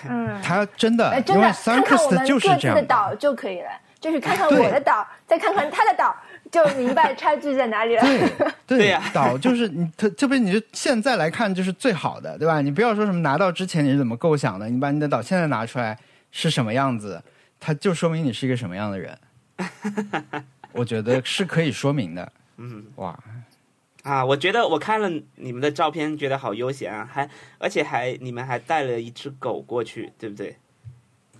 [0.07, 3.69] 嗯，他真的哎，，真因为的看看我 Sunkist 们就是各自这样的岛就可以了，
[3.99, 6.15] 就是看看我的岛，再看看他的岛，
[6.51, 8.01] 就明白差距在哪里了。
[8.01, 8.29] 对
[8.67, 12.61] 对对呀岛就是你特特别，你就现在来看就是最好的，对吧？
[12.61, 15.97] 你不要说什么拿到之前你是怎么构想的，你把你的岛现在拿出来
[16.31, 17.21] 是什么样子，
[17.59, 19.17] 它就说明你是一个什么样的人。
[20.71, 22.31] 我觉得是可以说明的。
[22.57, 23.17] 嗯哇，
[24.03, 30.55] 啊，我觉得我看了你们的照片，觉得好悠闲啊，还而且还你们还带了一只狗过去，对不对？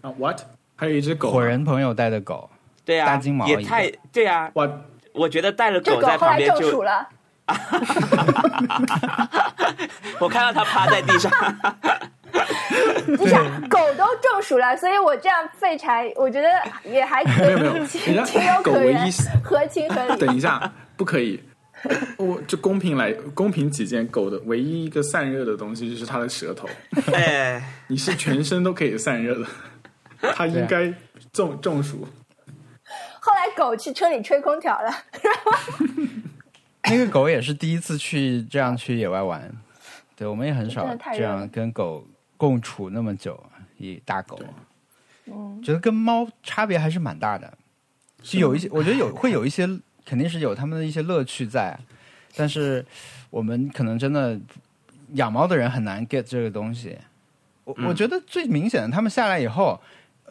[0.02, 0.42] 啊，what？
[0.76, 2.50] 还有一只狗啊，火人朋友带的狗，
[2.86, 4.82] 对啊，大金毛也太对啊，我，
[5.14, 7.08] 我觉得带了狗在狗后来旁边就中暑，了，
[10.20, 11.32] 我看到它趴在地上，
[13.08, 16.48] 你想狗都中暑了，所以我这样废柴，我觉得
[16.84, 19.12] 也还可没有没有以，情有可原狗唯一，
[19.44, 20.18] 合情合理。
[20.18, 21.44] 等一下，不可以。
[22.18, 26.68] 我就公平来公平起见，狗的唯一一个散热的东西就是它的舌头，
[27.14, 29.48] 哎， 你是全身都可以散热的，
[30.34, 30.94] 它应该
[31.32, 32.08] 中中暑。
[33.22, 34.92] 后来狗去车里吹空调了，
[36.90, 39.52] 那个狗也是第一次去这样去野外玩，
[40.16, 42.06] 对我们也很少这样跟狗
[42.38, 43.42] 共处那么久，
[43.78, 44.40] 一大狗，
[45.28, 47.54] 嗯，觉得跟猫差别还是蛮大的。
[48.24, 48.40] 是。
[48.40, 49.68] 有一些，我觉得有会有一些，
[50.10, 51.78] 肯定是有他们的一些乐趣在，
[52.36, 52.84] 但是
[53.30, 54.36] 我们可能真的
[55.14, 56.98] 养猫的人很难 get 这个东西。
[57.66, 57.86] 我、嗯。
[57.86, 59.80] 我觉得最明显的，他们下来以后，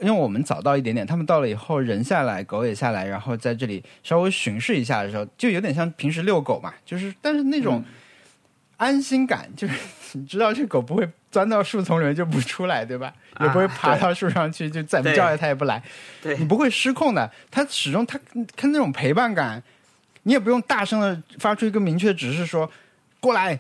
[0.01, 7.95] 因为我们早到一点点，他们到了以后，人下来，狗也下来，然后在这里稍微巡视一下的时候，就有点像平时遛狗嘛，就是但是那种嗯。
[8.79, 9.75] 安心感，就是
[10.13, 13.13] 你知道这狗不会钻到树丛里面就不出来，对吧？
[13.35, 15.83] 啊也不会爬到树上去，就再不对叫它也不来。
[16.23, 17.31] 对你不会失控的。
[17.51, 18.19] 它始终它
[18.57, 19.63] 看那种陪伴感，
[20.25, 22.71] 你也不用大声的发出一个明确指示说
[23.21, 23.59] 过来，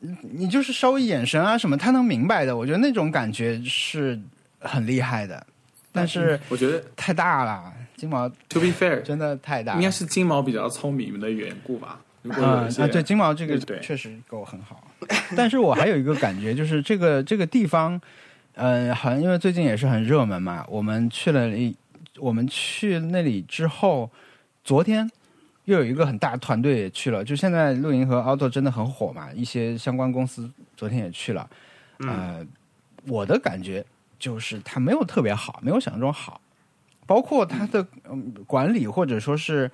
[0.00, 2.56] 你你就是稍微眼神啊什么，它能明白的。
[2.56, 4.18] 我觉得那种感觉是
[4.58, 5.46] 很厉害的，
[5.92, 9.78] 但是我觉得太大了，金毛 to be fair，真的太大了。
[9.78, 12.00] 应该是金毛比较聪明的缘故吧。
[12.22, 14.82] 如果有一些啊啊，对，金毛这个确实够很好，
[15.36, 18.00] 但是我还有一个感觉，就是这个这个地方，
[18.54, 21.74] 呃，好像因为最近也是很热门嘛，我们去了一，
[22.18, 24.10] 我们去那里之后，
[24.62, 25.10] 昨天
[25.64, 31.48] 又有一个很大的团队也去了，就现在露营和 outdoor 真的很火嘛，一些相关公司昨天也去了，
[32.00, 32.46] 呃，
[33.06, 33.82] 我的感觉
[34.18, 36.38] 就是它没有特别好，没有想象中好，
[37.06, 39.70] 包括它的嗯管理或者说是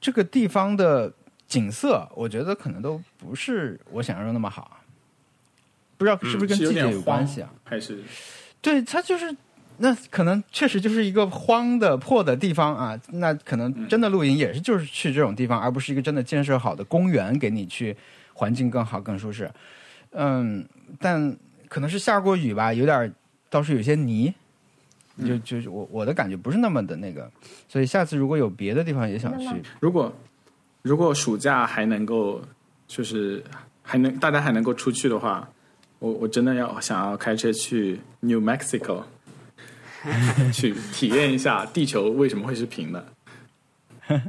[0.00, 1.12] 这个地方的
[1.48, 4.78] 景色，我觉得可能都不是我想象中那么好。
[5.96, 7.50] 不知道是不是跟季节有关系啊？
[7.64, 8.00] 还是
[8.62, 9.34] 对，它就是
[9.78, 13.00] 那可能确实就是一个荒的破的地方啊。
[13.08, 17.96] 那可能真的露营也是就是去这种地方，而不是一个真的建设好的公园给你去
[18.34, 19.50] 环境更好更舒适。
[20.12, 20.64] 嗯，
[21.00, 21.36] 但
[21.68, 23.12] 可能是下过雨吧，有点儿
[23.50, 24.32] 倒是有些泥。
[25.26, 27.28] 就就是我我的感觉不是那么的那个，
[27.68, 29.48] 所以下次如果有别的地方也想去
[29.80, 30.14] 如果
[30.82, 32.40] 如果暑假还能够，
[32.86, 33.42] 就是
[33.82, 35.48] 还能大家还能够出去的话，
[35.98, 39.02] 我我真的要想要开车去 New Mexico，
[40.52, 43.04] 去体验一下地球为什么会是平的。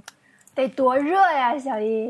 [0.55, 2.09] 得多热呀，小易！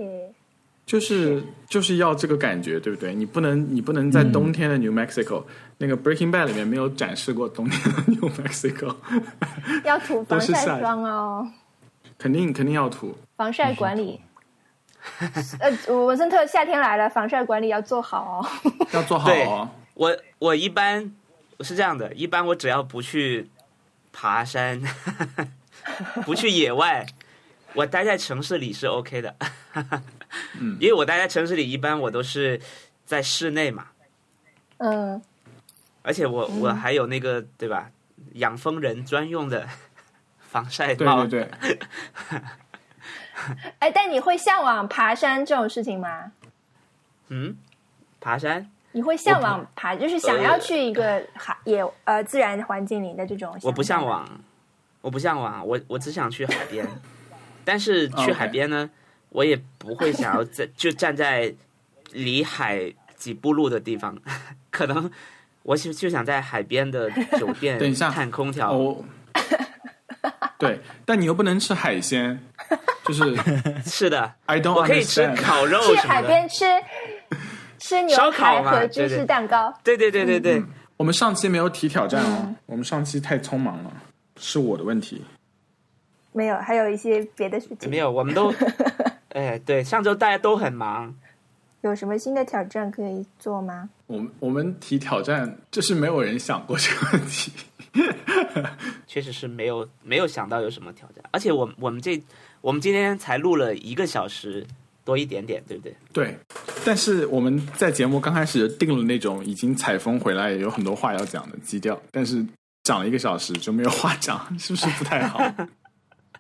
[0.86, 3.14] 就是就是要这个感觉，对不对？
[3.14, 5.44] 你不能你不能在冬天的 New Mexico，、
[5.78, 8.96] 那个 Breaking Bad 里面没有展示过冬天的 New Mexico，
[9.84, 11.48] 要涂防晒霜哦，
[12.18, 13.16] 肯定肯定要涂。
[13.38, 14.20] 防晒管理。
[15.60, 18.70] 呃，文森特夏天来了，防晒管理要做好哦。
[18.94, 19.70] 要做好哦。
[19.94, 21.12] 我我一般
[21.58, 23.50] 我是这样的，一般我只要不去
[24.12, 24.82] 爬山，
[26.26, 27.06] 不去野外，
[27.74, 29.36] 我待在城市里是 OK 的。
[30.60, 32.60] 嗯因为我待在城市里，一般我都是
[33.06, 33.88] 在室内嘛，
[34.78, 35.22] 嗯，
[36.02, 37.90] 而且我我还有那个对吧，
[38.34, 39.68] 养蜂人专用的
[40.40, 41.26] 防晒帽。
[41.26, 41.78] 对对对，
[43.80, 46.32] 哎，但你会向往爬山这种事情吗？
[47.30, 47.56] 嗯，
[48.20, 53.56] 爬山你会向往爬，就是想要去一个海野呃自然环境里的这种。
[53.62, 54.06] 我不向。
[54.06, 54.28] 往，
[55.02, 56.88] 我不向往，我我只想去海边。
[57.64, 58.90] 但是 去海边呢，
[59.30, 61.54] 我也不会想要在就站在
[62.12, 64.18] 离海几步路的地方，
[64.72, 65.10] 可能
[65.62, 68.72] 我就就想在海边的酒店 等一下看空调。
[68.72, 69.04] 哦，
[70.58, 72.44] 对，但你又不能吃海鲜，
[73.14, 73.36] 就是
[73.90, 75.96] 是的，I don't 我可以吃烤肉去。
[75.96, 76.66] 海边吃
[77.80, 79.74] 吃牛烧烤嘛排和芝士蛋糕。
[79.84, 80.64] 对对对对对，
[80.98, 83.92] 我们上期没有提挑战哦，嗯我们上期太匆忙了，
[84.38, 85.24] 是我的问题。
[86.32, 87.90] 没有，还有一些别的事情。
[87.90, 88.54] 没有，我们都，
[89.34, 91.14] 哎，对，上周大家都很忙。
[91.82, 93.90] 有什么新的挑战可以做吗？
[94.08, 97.52] 我们我们提挑战，就是没有人想过这个问题。
[99.08, 102.22] 确实是没有没有想到有什么挑战，而且我我们这
[102.62, 104.66] 我们今天才录了一个小时
[105.06, 105.96] 多一点点，对不对？
[106.12, 106.38] 对，
[106.86, 112.46] 但是我们在节目刚开始定了那种已经采风回来，有很多话要讲的基调，但是
[112.84, 115.40] 讲了一个小时就没有话讲，是不是不太好？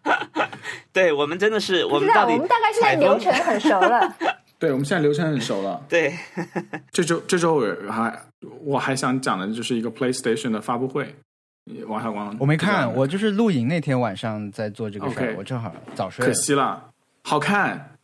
[0.93, 4.15] 对我们真的是，我们到底我们大概现在流程很熟了。
[4.59, 5.81] 对，我们现在流程很熟了。
[5.87, 6.13] 对
[6.91, 8.21] 这周这周我还
[8.61, 11.15] 我还想讲的就是一个 PlayStation 的发布会，
[11.87, 16.33] 王小光我没看，我就是录影那天晚上在做这个事我正好早睡可。
[16.33, 16.91] 惜了，
[17.23, 17.95] 好看，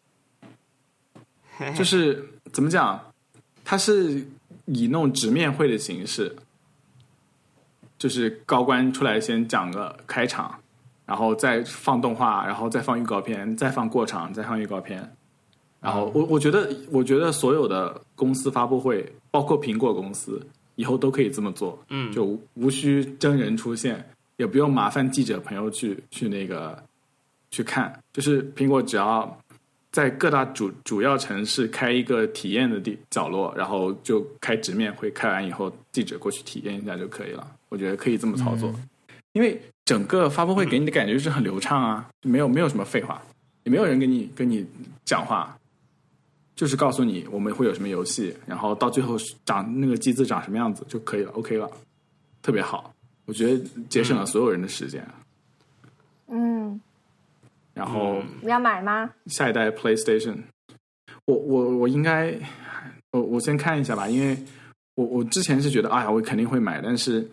[1.76, 3.00] 就是怎么讲，
[3.64, 4.26] 它是
[4.66, 6.36] 以那种直面会的形式，
[7.98, 10.54] 就是高官出来先讲个开场，
[11.06, 15.12] 然后再放动画，然后再放预告片，再放过场，再放预告片。
[15.82, 20.44] 然后我我觉得，我觉得所有的公司发布会，包括苹果公司，
[20.76, 21.78] 以后都可以这么做。
[21.90, 24.04] 嗯就无无需真人出现，
[24.38, 26.82] 也不用麻烦记者朋友去去那个
[27.52, 29.38] 去看，就是苹果只要
[29.92, 37.48] 在各大主主要城市开一个体验的地角落，然后就开直面会，开完以后记者过去体验一下就可以了。
[37.70, 38.74] 我觉得可以这么操作，
[39.34, 43.22] 因为整个发布会给你的感觉就是很流畅啊，没有没有什么废话，
[43.64, 44.66] 也没有人跟你跟你
[45.06, 45.58] 讲话。
[46.56, 51.70] 就是告诉你我们会有什么游戏，然后到最后长那个机子长什么样子就可以了，OK 了，
[52.42, 52.94] 特别好，
[53.26, 55.06] 我觉得节省了所有人的时间。
[56.28, 56.80] 嗯，
[57.74, 59.12] 然后你要买吗？
[59.28, 60.38] 下一代 PlayStation，
[61.26, 62.34] 我我我应该，
[63.12, 64.38] 我我先看一下吧，因为
[64.96, 67.30] 我我之前是觉得，哎呀，我肯定会买，但是，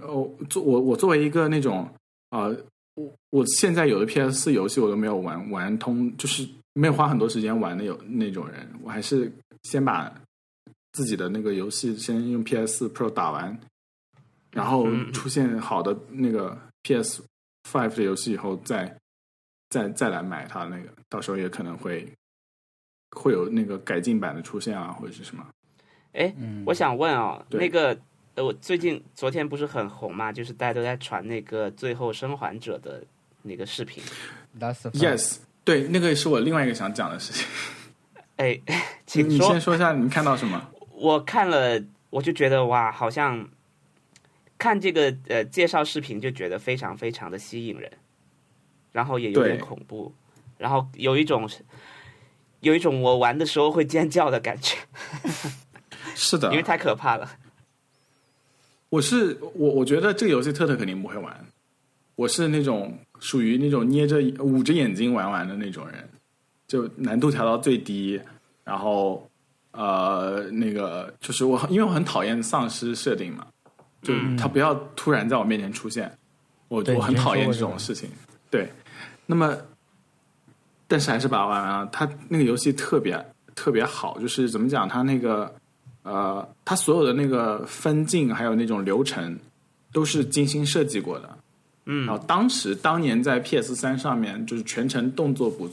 [0.00, 1.88] 哦，作我我作为一个那种
[2.30, 2.48] 啊、
[2.94, 9.30] 我我现在有的 PS 四游戏我都没有玩玩通，就是没有花很多时间玩的有那种人，我还是
[9.62, 10.12] 先把
[10.92, 13.58] 自己的那个游戏先用 PS 四 Pro 打完，
[14.50, 17.22] 然后嗯出现好的那个 PS
[17.68, 18.96] Five 的游戏以后再
[19.70, 22.10] 再再来买它那个，到时候也可能会
[23.16, 25.46] 会有那个改进版的出现啊，或者是什么。
[26.12, 27.98] 哎，嗯我想问哦，那个
[28.34, 33.02] 呃，我最近昨天不是很红嘛，就是大家都在传那个《最后生还者》的
[33.42, 34.02] 那个视频。
[34.58, 37.46] Yes，对，那个是我另外一个想讲的事情。
[38.36, 38.74] 哎，你
[39.06, 39.60] 请说你先。
[39.60, 40.70] 说一下你看到什么？
[40.90, 43.48] 我看了，我就觉得哇，好像
[44.58, 47.90] 看这个呃介绍视频就觉得非常非常的吸引人，
[48.90, 50.12] 然后也有点恐怖，
[50.58, 51.48] 然后有一种
[52.60, 54.76] 有一种我玩的时候会尖叫的感觉，
[56.16, 57.30] 是的因为，太可怕了。
[58.88, 61.46] 我是我，我觉得这个游戏特特肯定不会玩。
[62.22, 66.08] 我是那种属于那种捏着捂着眼睛玩玩的那种人，
[66.68, 68.20] 就难度调到最低，
[68.62, 69.28] 然后
[69.72, 73.44] 呃，那个就是我因为我很讨厌丧尸设定嘛，
[74.02, 76.16] 就他不要突然在我面前出现，
[76.68, 78.08] 我我很讨厌这种事情。
[78.48, 78.70] 对，
[79.26, 79.56] 那么
[80.86, 81.88] 但是还是把它玩完了。
[81.90, 83.20] 它那个游戏特别
[83.56, 85.52] 特别好，就是怎么讲，他那个
[86.04, 89.36] 呃，他所有的那个分镜还有那种流程
[89.92, 91.38] 都是精心设计过的。
[91.84, 95.68] 嗯然后当时当年在 PS 三上面就是全程动作捕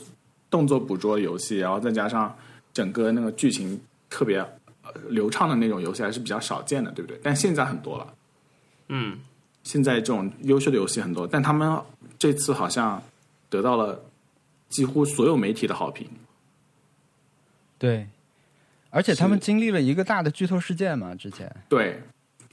[0.50, 2.36] 动作捕捉游戏，然后再加上
[2.72, 7.18] 整个那个剧情特别呃流畅的那种游戏还是比较少见的，对不对？
[7.22, 8.14] 但现在很多了。
[8.88, 9.18] 嗯，
[9.62, 11.80] 现在这种优秀的游戏很多，但他们
[12.18, 13.00] 这次好像
[13.48, 14.02] 得到了
[14.68, 16.08] 几乎所有媒体的好评。
[17.78, 18.08] 对，
[18.90, 22.02] 而且他们经历了一个大的剧透事件嘛，之前对，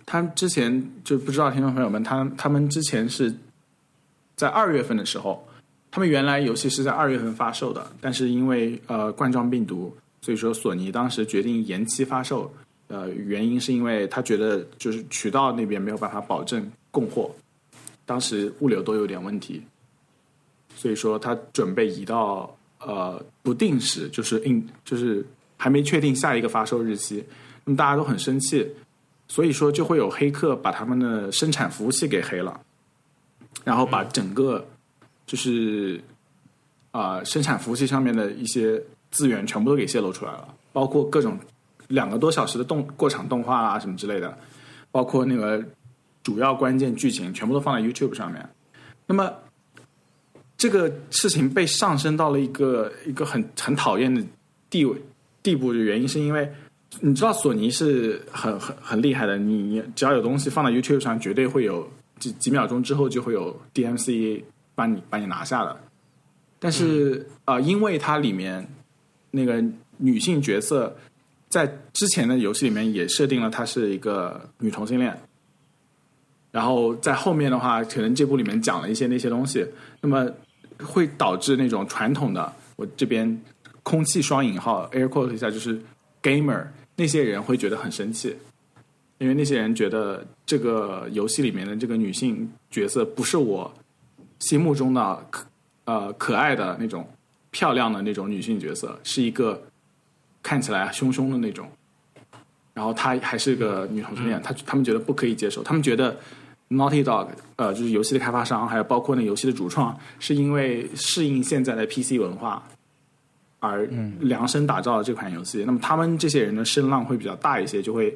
[0.05, 3.33] 他们之前就不知道听众朋友们，他他们之前是
[4.37, 5.45] 在二月份的时候，
[5.91, 12.49] 他们原来游戏是在二月份发售的，但是因为呃冠状病毒，所以说索尼当时决定延期发售。
[12.89, 17.29] 呃，原因是因为他觉得就是渠道那边没有办法保证供货，
[18.05, 19.61] 当时物流都有点问题，
[20.73, 25.25] 所以说他准备移到呃不定时，就是应就是
[25.57, 27.21] 还没确定下一个发售日期。
[27.65, 28.65] 那么大家都很生气，
[29.27, 32.57] 所以说就会有黑客把他们的生产服务器给黑了，
[33.63, 34.65] 然后把整个
[35.25, 36.01] 就是
[36.91, 38.81] 啊、生产服务器上面的一些
[39.11, 41.37] 资源全部都给泄露出来了，包括各种
[41.89, 44.35] 两个多小时的动过场动画啊什么之类的，
[44.91, 45.63] 包括那个
[46.23, 48.49] 主要关键剧情全部都放在 YouTube 上面。
[49.05, 49.31] 那么
[50.57, 54.23] 这个事情被上升到了一个一个很很讨厌的
[54.69, 54.99] 地位
[55.43, 56.51] 地步的原因，是因为
[56.99, 61.87] 你知道索尼是很很很厉害的，你你只要有东西放在 YouTube 上，绝对会有
[62.19, 64.43] 几几秒钟之后就会有 DMC
[64.75, 65.79] 把你把你拿下了。
[66.59, 68.67] 但是啊、呃因为它里面
[69.31, 69.63] 那个
[69.97, 70.95] 女性角色
[71.49, 75.17] 在之前的游戏里面也设定了她是一个女同性恋，
[76.51, 79.65] 然后在后面的话，可能这部里面讲了一些那些东西，
[80.01, 80.29] 那么
[80.83, 83.41] 会导致那种传统的我这边
[83.83, 85.79] 空气双引号 air quote 一下就是
[86.21, 86.65] gamer
[86.95, 88.35] 那些人会觉得很生气，
[89.19, 93.73] 因为那些人觉得这个游戏里面的这个女性角色不是我
[94.39, 95.45] 心目中的可
[95.85, 97.07] 呃可爱的那种
[97.49, 99.61] 漂亮的那种女性角色，是一个
[100.43, 101.67] 看起来凶凶的那种。
[102.73, 106.15] 然后她还是个女同性恋，她他们觉得不可以接受，他们觉得
[106.69, 112.61] Naughty Dog 呃就是游戏的开发商，还有包括那游戏的主创，是因为适应现在的 PC 文化
[113.59, 113.87] 而
[114.19, 115.63] 量身打造了这款游戏。
[115.65, 118.15] 那么他们这些人的声浪会比较大一些，就会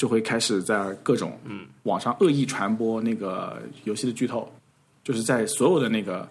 [0.00, 4.50] 就会开始在各种嗯网上恶意传播那个游戏的剧透，
[5.04, 6.26] 就是在所有的那个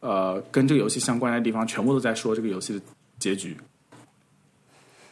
[0.00, 2.80] 呃跟这个游戏相关的地方，全部都在说这个游戏的
[3.18, 3.56] 结局。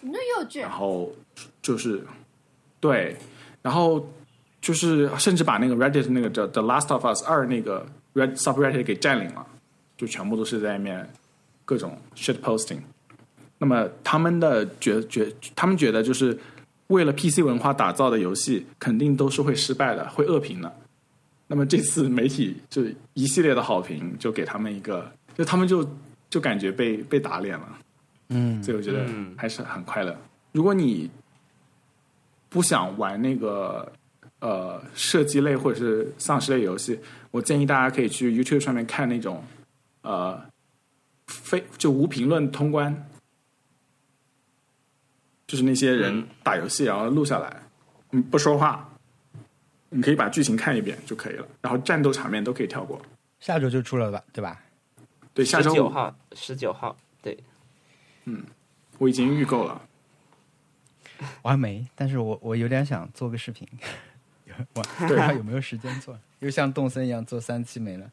[0.03, 1.11] 你那幼稚然，后
[1.63, 2.05] 就是
[2.79, 3.17] 对，
[3.63, 4.07] 然后
[4.61, 9.47] 就是甚至把那个 Reddit 那个叫 The Last of Us 二那个 Red subreddit 给占领了，
[9.97, 11.11] 就全部都是在里面
[11.65, 12.81] 各种 shit posting。
[13.57, 16.39] 那么他们的觉觉，他们觉得就是
[16.89, 20.73] 为了 PC 文化打造的游戏，肯定都是会失败的，会恶评的。
[21.47, 22.83] 那么这次媒体就
[23.13, 25.89] 一系列的好评，就给他们一个，就他们就
[26.31, 27.79] 就感觉被被打脸了。
[28.31, 30.17] 嗯，所以我觉得嗯还是很快乐。
[30.53, 31.11] 如果你
[32.49, 33.93] 不想玩那个
[34.41, 36.99] 呃射击类或者是丧尸类游戏，
[37.31, 39.43] 我建议大家可以去 YouTube 上面看那种
[40.03, 40.41] 呃
[41.27, 43.07] 非就无评论通关，
[45.47, 47.63] 就是那些人嗯打游戏然后录下来，
[48.13, 48.89] 嗯，不说话，
[49.91, 53.01] 你可以把剧情看一遍就可以了，然后战斗场面都可以跳过。
[53.41, 54.61] 下周就出了吧，对吧？
[55.35, 57.37] 对，下周九号，十九号，对，
[58.25, 58.43] 嗯
[58.99, 59.81] 我已经预购了。
[61.43, 63.67] 我还没，但是我我有点想做个视频，
[64.75, 68.11] 我不对知道有没有时间做，又像动森一样做三期没了。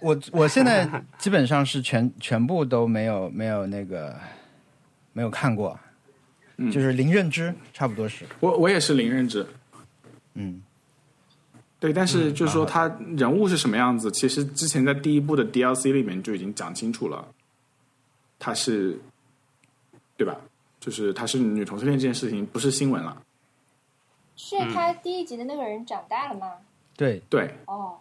[0.00, 0.88] 我我现在
[1.18, 4.18] 基本上是全全部都没有没有那个
[5.12, 5.78] 没有看过，
[6.58, 9.46] 嗯就是零认知，差不多是，我我也是零认知，
[10.34, 10.62] 嗯，
[11.80, 12.86] 对，但是就是说他
[13.16, 17.26] 人物是什么样子，其实之前在第一部的 DLC 里面就已经讲清楚了，
[18.38, 18.98] 他是，
[20.16, 20.36] 对吧？
[20.80, 23.22] 就是他是女同性恋这件事情不是新闻了，
[24.36, 26.52] 是他第一集的那个人长大了吗？
[26.96, 27.98] 对，对，哦，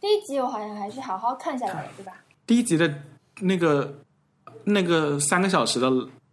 [0.00, 2.12] 第一集我好像还是好好看下来了，对吧？
[2.46, 3.02] 第一集的
[3.40, 3.98] 那个
[4.64, 5.90] 那个三个小时的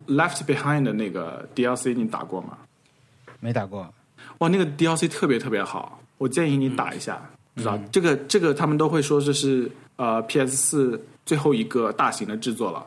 [0.07, 2.57] Left Behind 的那个 DLC 你打过吗？
[3.39, 3.93] 没打过，
[4.39, 7.21] 哇，那个 DLC 特别特别好，我建议你打一下。
[7.53, 12.85] 不知道这个这个他们都会说这是呃 PS 四最后一个大型的制作了，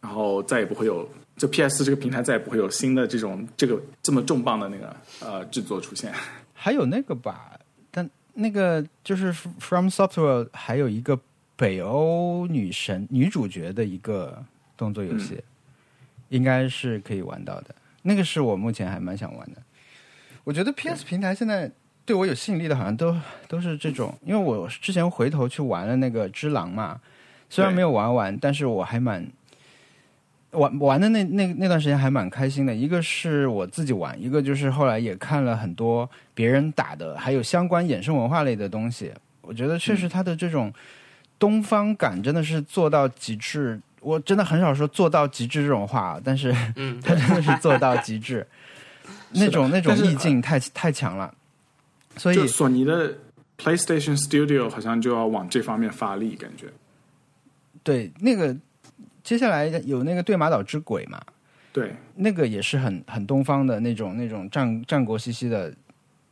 [0.00, 6.12] 然后再也不会有就 PS 四这个平台再也不会有新的这种这个这么重磅的那个呃制作出现。
[6.52, 7.58] 还有那个吧，
[7.90, 11.18] 但那个就是 From Software 还有一个
[11.56, 14.44] 北欧女神女主角的一个
[14.82, 15.38] 动作游戏，
[16.30, 17.72] 应该是可以玩到的。
[18.02, 19.62] 那个是我目前还蛮想玩的。
[20.42, 21.70] 我觉得 PS 平台现在
[22.04, 27.00] 对我有吸引力的，好像都都是这种，因为我之前回头去玩了那个《只狼》嘛，
[27.48, 29.24] 虽然没有玩完，但是我还蛮
[30.50, 32.74] 玩玩的那那那段时间还蛮开心的。
[32.74, 39.12] 一个是我自己玩，一个就是后来也看了很多别人打的，还有相关衍生文化类的东西。
[39.42, 40.72] 我觉得确实它的这种
[41.38, 43.80] 东方感真的是做到极致。
[44.02, 48.46] 我真的很少说做到极致这种话，但是嗯， 它真的是做到极致，
[49.32, 51.32] 那种那种意境太太强了。
[52.16, 53.14] 所以索尼的
[53.56, 56.66] PlayStation Studio 好像就要往这方面发力，感觉。
[57.82, 58.54] 对那个
[59.24, 61.20] 接下来有那个对马岛之鬼嘛，
[61.72, 65.74] 对，那个也是很很东方的那种那种战战国兮兮的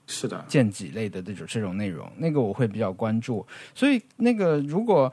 [0.06, 3.47] 是的，剑戟类的这种这种内容，那个我会比较关注。
[3.74, 5.12] 所以那个如果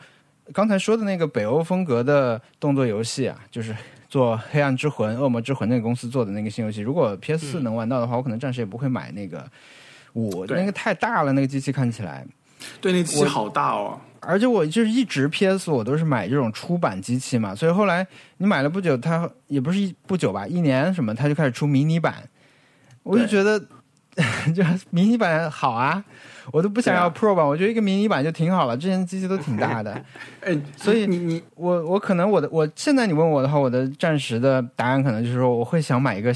[0.53, 3.75] 刚才说的那个北欧风格的动作游戏啊，就是
[4.09, 9.45] 做《黑暗之魂》《恶魔之魂》那个公司做的那个新游戏，如果 PS 四能玩到的话，我可能暂时也不会买那个
[10.13, 10.57] 五，对。
[10.59, 12.25] 那个太大了，那个机器看起来。
[12.81, 18.05] 对，那机器好大哦，而且我就是一直 PS 我都是买这种出版机器嘛，所以后来
[18.37, 22.15] 你买了不久，它也不是一不久吧，一年什么，它就开始出迷你版，
[23.03, 23.59] 我就觉得
[24.55, 26.03] 就迷你版好啊，
[26.51, 30.01] 我都不想要 Pro 版，我觉得一个迷你版就挺好了，之前机器都挺大的，
[30.41, 36.33] 哎， 所以你你我我可能我的我现在你问我的话，我的暂时的答案可能就是说我会想买一个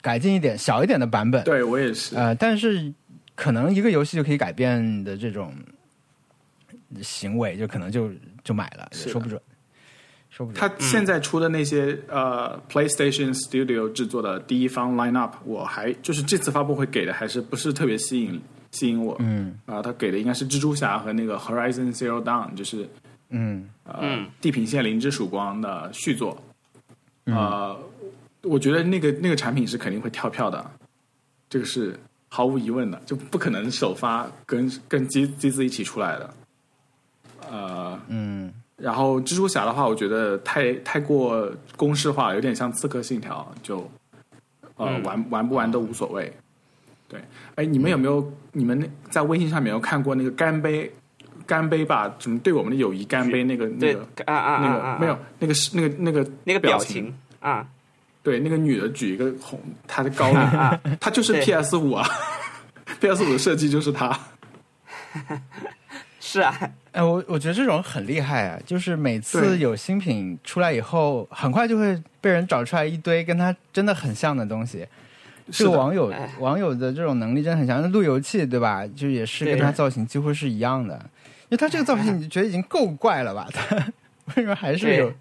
[0.00, 2.92] 改进一点、小一点的版本，对我也是，呃，但是
[3.34, 5.52] 可能一个游戏就可以改变的这种
[7.02, 8.10] 行为，就可能就
[8.42, 9.40] 就买了，也说不准，
[10.30, 10.54] 说不准。
[10.54, 18.40] 他现在出的那些、呃 PlayStation Studio 制作的第一方 lineup，我还就是这次发布会给的还是不是特别吸引
[18.76, 19.16] 吸引我。
[19.18, 22.88] 嗯啊、他给的应该是蜘蛛侠和那个 Horizon Zero Dawn，就是
[23.30, 26.36] 嗯呃、嗯地平线零之曙光的续作。
[27.24, 27.76] 嗯呃，
[28.42, 30.70] 我觉得那个那个产品是肯定会跳票的，
[31.48, 31.98] 这个是
[32.28, 36.34] 毫无疑问的，就不可能首发跟跟机机子一起出来的。
[37.50, 43.78] 呃，嗯然后蜘蛛侠的话，我觉得太太过公式化，有点像刺客信条，就
[44.76, 46.32] 呃、嗯玩玩不玩都无所谓。
[47.08, 47.20] 对，
[47.54, 50.92] 哎，你们有没有你们那在微信上面有看过那个干杯
[51.46, 52.12] 干杯吧？
[52.18, 57.66] 什么对我们的友谊干杯那个那个啊啊啊那啊啊个没有那个是那个那个那个表表情啊，
[58.22, 60.32] 对，那个女的举一个红，她的高
[61.00, 62.08] 她就是 PS 五啊
[63.00, 64.18] ，PS 五的 设计就是她。
[66.18, 66.52] 是啊，
[66.90, 68.60] 哎，我我觉得这种很厉害啊！
[68.66, 74.84] 就是每次有新品出来以后，很快就会被人找出来一堆跟它真的很像的东西。
[75.46, 77.80] 这是网友哎网友的这种能力真的很强。
[77.80, 78.86] 那路由器对吧？
[78.96, 83.46] 就也是跟对它造型几乎是一样的，因为它这个造型你觉得已经够怪了吧？
[83.54, 83.76] 它
[84.34, 85.12] 为什么还是有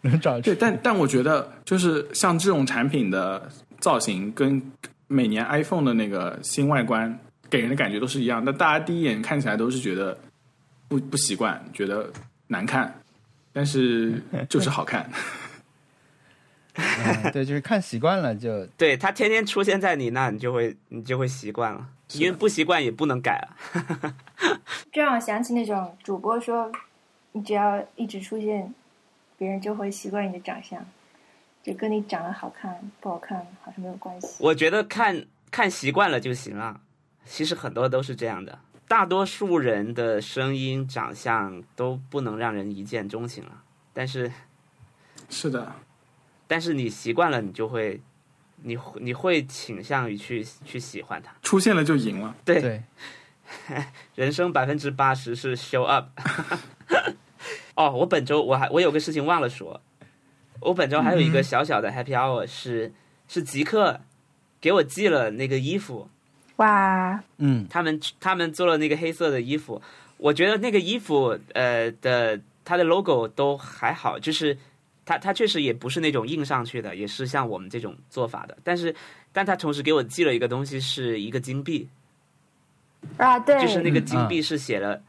[0.00, 0.54] 能找出对，？
[0.54, 3.46] 但但我觉得就是像这种产品的
[3.80, 4.62] 造型跟
[5.06, 7.18] 每年 iPhone 的那个新外观
[7.50, 10.16] 给人的感觉都是一样，但大家第一眼看起来都是觉得
[10.88, 12.10] 不不习惯，觉得
[12.46, 12.94] 难看，
[13.52, 15.06] 但是就是好看。
[16.74, 24.14] 嗯对，就是看习惯了就 对他天天出现在你那，你就会你就会习惯了，因为不习惯也不能改了。
[24.92, 26.70] 这让我想起那种主播说，
[27.32, 28.72] 你只要一直出现，
[29.36, 30.84] 别人就会习惯你的长相，
[31.62, 34.36] 就跟你长得好看不好看好像没有关系。
[34.40, 36.80] 我觉得看看习惯了就行了。
[37.26, 43.62] 其实很多都是这样的，大多数人的声音、长相都不能让人一见钟情了。
[43.92, 44.32] 但是，
[45.28, 45.72] 是的，
[46.50, 48.00] 但是你习惯了，你就会，
[48.64, 51.32] 你你会倾向于去去喜欢它。
[51.42, 52.34] 出现了就赢了。
[52.44, 52.82] 对，对，
[54.16, 56.08] 人生百分之八十是 show up。
[57.76, 59.80] 哦，我本周我还我有个事情忘了说，
[60.58, 62.92] 我本周还有一个小小的 happy hour 是、
[63.28, 64.00] 是极客
[64.60, 66.10] 给我寄了那个衣服，
[66.56, 69.80] 哇，嗯，他们他们做了那个黑色的衣服，
[70.16, 74.58] 我觉得那个衣服呃的它的 logo 都还好，就是
[75.04, 78.94] 它它确实也不是那种印上去的，也是像我们这种做法的，但是
[79.32, 81.88] 但他同时给我寄了一个东西，是一个金币，
[83.16, 85.02] 啊，对，就是那个嗯金币是写了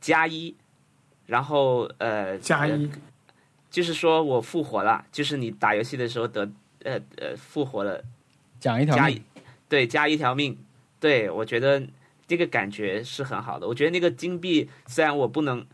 [0.00, 0.54] 加一，
[1.26, 2.90] 然后呃呃加一，
[3.70, 6.48] 就是说我复活了，就是你打游戏的时候得
[6.84, 8.02] 呃呃复活了
[8.60, 9.24] 加一讲一条命，
[9.68, 10.56] 对加一条命，
[11.00, 11.82] 对我觉得
[12.26, 13.66] 这个感觉是很好的。
[13.66, 15.66] 我觉得那个金币虽然我不能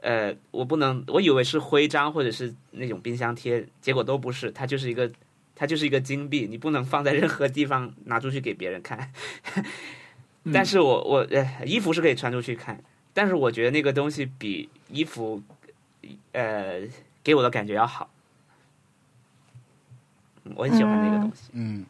[0.00, 5.10] 呃我不能，我以为是徽章或者是那种冰箱贴，结果都不是，它就是一个
[5.54, 9.12] 它就是一个金币，你不能放在任何地方拿出去给别人看。
[10.52, 15.42] 但是我我呃衣服是可以穿出去看，但是我觉得那个东西比衣服
[16.32, 16.80] 呃
[17.22, 18.08] 给我的感觉要好。
[20.44, 21.50] 嗯我很喜欢那个东西。
[21.52, 21.84] 嗯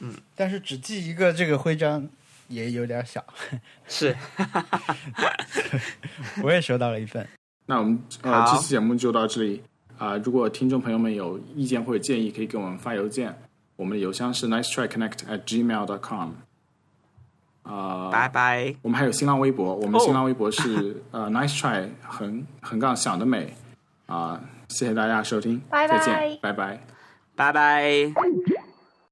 [0.00, 2.06] 嗯，但是只寄一个这个徽章
[2.48, 3.24] 也有点小，
[3.86, 4.14] 是，
[6.42, 7.26] 我也收到了一份。
[7.66, 9.62] 那我们呃这期节目就到这里
[9.98, 13.32] 啊、如果听众朋友们有意见或者建议，可以给我们发邮件，
[13.76, 16.32] 我们的邮箱是 nice try connect at gmail dot com。
[17.62, 18.74] 啊、拜拜。
[18.82, 23.54] 我们还有新浪微博，我们哦新浪微博是、呃 nice try 横横杠想得美
[24.06, 26.80] 啊、谢谢大家收听，拜拜再见，拜拜。
[27.36, 28.12] 拜拜。